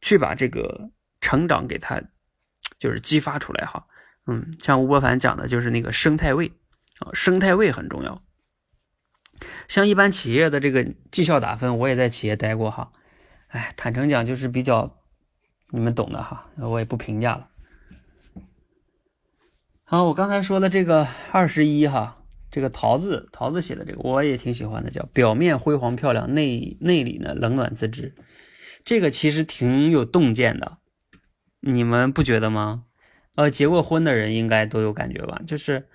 [0.00, 2.00] 去把这个成长给他，
[2.78, 3.86] 就是激发出来哈。
[4.26, 6.52] 嗯，像吴伯凡讲的就是那个生态位
[7.00, 8.22] 啊，生态位很重要。
[9.68, 12.92] 像一般企业的这个绩效打分，我也在企业待过哈。
[13.48, 14.98] 哎，坦诚讲就是比较，
[15.70, 17.48] 你们懂的哈，我也不评价了。
[19.92, 22.14] 好，我刚才说的这个二十一哈，
[22.48, 28.14] 这个桃子桃子写的这个我也挺喜欢的，叫表面辉煌漂亮，内内里呢冷暖自知。
[28.84, 30.78] 这个其实挺有洞见的，
[31.60, 32.84] 你们不觉得吗？
[33.34, 35.42] 呃，结过婚的人应该都有感觉吧？
[35.44, 35.88] 就是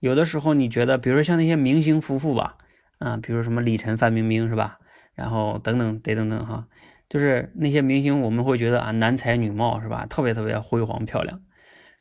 [0.00, 2.56] 有的时候你觉得，比如说像那些明星夫妇吧，
[2.98, 4.78] 啊，比如什么李晨、范冰冰是吧？
[5.14, 6.66] 然后等等得等等哈，
[7.10, 10.06] 就是那些明星，我们会觉得啊，男才女貌是吧？
[10.08, 11.42] 特别特别辉煌漂亮。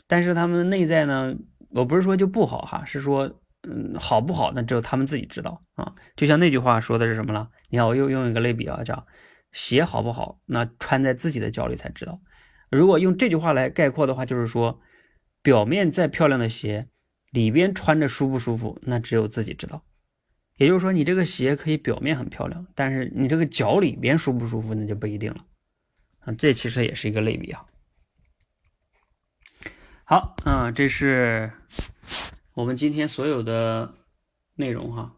[0.08, 1.36] 但是他们的内在呢，
[1.70, 3.24] 我不是说就不好哈，是说，
[3.68, 5.94] 嗯，好不好那只有他们自己知道啊。
[6.16, 7.50] 就像那句话说的是什么了？
[7.70, 9.06] 你看我又用一个类比啊，叫
[9.52, 12.20] 鞋好不好，那穿在自己的脚里才知道。
[12.70, 14.80] 如果用这句话来概括的话，就是说，
[15.42, 16.88] 表面再漂亮的鞋，
[17.32, 19.84] 里边穿着舒不舒服，那只有自己知道。
[20.58, 25.46] 也就是说，你这个鞋可以表面很漂亮，但是你这个脚里边舒不舒服，那就不一定了。
[26.20, 27.64] 啊，这其实也是一个类比啊。
[30.06, 31.54] 好，啊，这是
[32.54, 33.96] 我们今天所有的
[34.56, 35.16] 内容哈。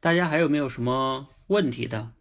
[0.00, 2.12] 大家还有没有什么问题的？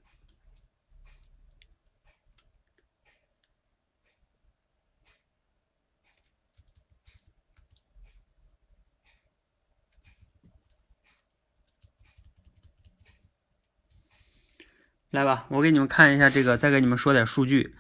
[15.16, 17.74] 来吧，我给你们看一下这个，再给你们说点数据。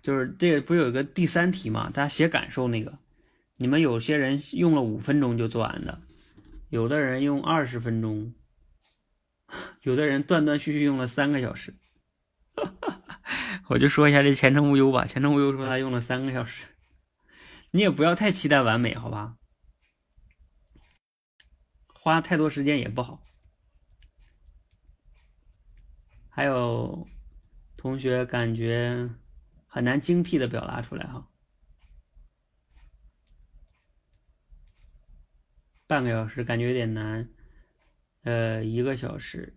[0.00, 1.90] 就是这个不是有一个第三题嘛？
[1.90, 2.96] 大家写感受那个，
[3.56, 6.00] 你们有些人用了五分钟就做完的，
[6.70, 8.32] 有的人用二十分钟，
[9.82, 11.74] 有的人断断续续用了三个小时。
[13.68, 15.04] 我就说一下这前程无忧吧。
[15.04, 16.66] 前程无忧说他用了三个小时，
[17.72, 19.34] 你也不要太期待完美，好吧？
[21.92, 23.25] 花太多时间也不好。
[26.36, 27.08] 还有
[27.78, 29.08] 同学感觉
[29.66, 31.30] 很难精辟的表达出来哈，
[35.86, 37.30] 半个小时感觉有点难，
[38.24, 39.56] 呃，一个小时，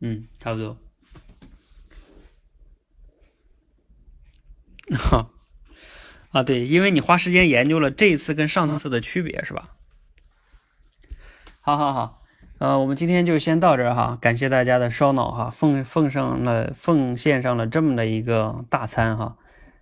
[0.00, 0.76] 嗯，差不多，
[4.98, 5.30] 哈，
[6.32, 9.74] 啊对，因为你花时间研究了这一次跟上次的区别是吧？
[11.66, 12.22] 好好好，
[12.60, 19.36] 呃，我们今天就先到这儿哈，感谢大家的烧脑哈，奉奉上了奉献上了这么的一个大餐哈，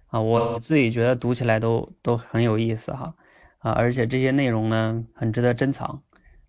[0.06, 3.14] 啊，我自己觉得读起来都都很有意思哈，
[3.58, 6.00] 啊，而且这些内容呢很值得珍藏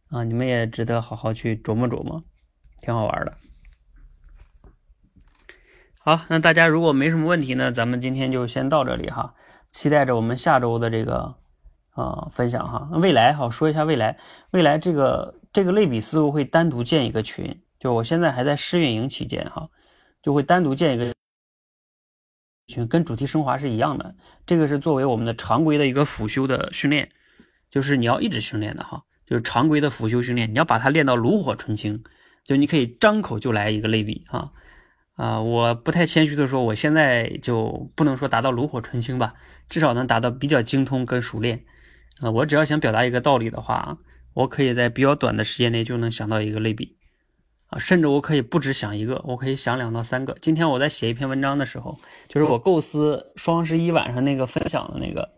[0.10, 2.24] 啊，你们也值得好好去琢磨琢磨，
[2.78, 3.34] 挺好玩的。
[6.00, 9.34] 好，那大家如果没什么问题呢，咱们今天就先到这里哈，
[9.70, 11.36] 期待着我们下周的这个。
[11.96, 14.18] 啊，分享哈，未来好说一下未来，
[14.52, 19.70] 未来这个这个类比思路会单独建一个群，就我现在还在试运营期间哈，
[20.22, 21.14] 就会单独建一个
[22.68, 24.14] 群，跟主题升华是一样的，
[24.46, 27.10] 这个是作为我们的常规的一个辅修的训练，
[27.72, 32.04] 就是你要一直训练的哈，就是常规的辅修训练，你要把它练到炉火纯青，
[32.44, 34.52] 就你可以张口就来一个类比哈，
[35.14, 39.36] 啊，我不太谦虚的说，我现在就不能说达到炉火纯青吧，
[39.70, 41.64] 至少能达到比较精通跟熟练。
[42.22, 43.98] 啊，我只要想表达一个道理的话，
[44.34, 46.98] 我可以在比较短的时间内就能想到一个类比，
[47.68, 50.38] 啊，甚至我可以不止想一个，我可以想两到三个。
[50.42, 51.98] 今天我在写一篇文章的时候，
[52.30, 55.30] 就是我构思双十一晚上那个分享的那个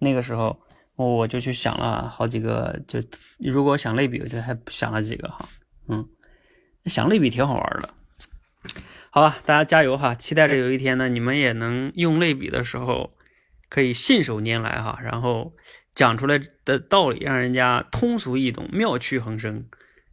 [0.00, 0.58] 那个时候，
[0.96, 2.80] 我就去想了好几个。
[2.88, 2.98] 就
[3.38, 5.48] 如果想类比，我就还想了几个哈，
[5.88, 6.04] 嗯，
[6.86, 7.88] 想类比挺好玩的。
[9.10, 10.16] 好吧，大家加油哈！
[10.16, 13.12] 期待着有一天呢，你们也能用类比的时候
[13.68, 15.52] 可以信手拈来哈，然后。
[15.94, 19.68] 讲出来的道理让人家通俗易懂、妙趣横生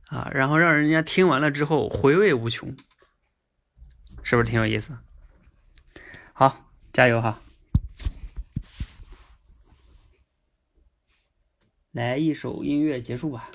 [0.07, 2.75] 啊，然后让人家听完了之后回味无穷，
[4.23, 4.97] 是不是挺有意思？
[6.33, 7.41] 好，加油哈！
[11.91, 13.49] 来一首音乐结束吧，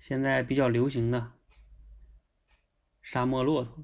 [0.00, 1.20] 现在比较流行的
[3.00, 3.78] 《沙漠骆驼》。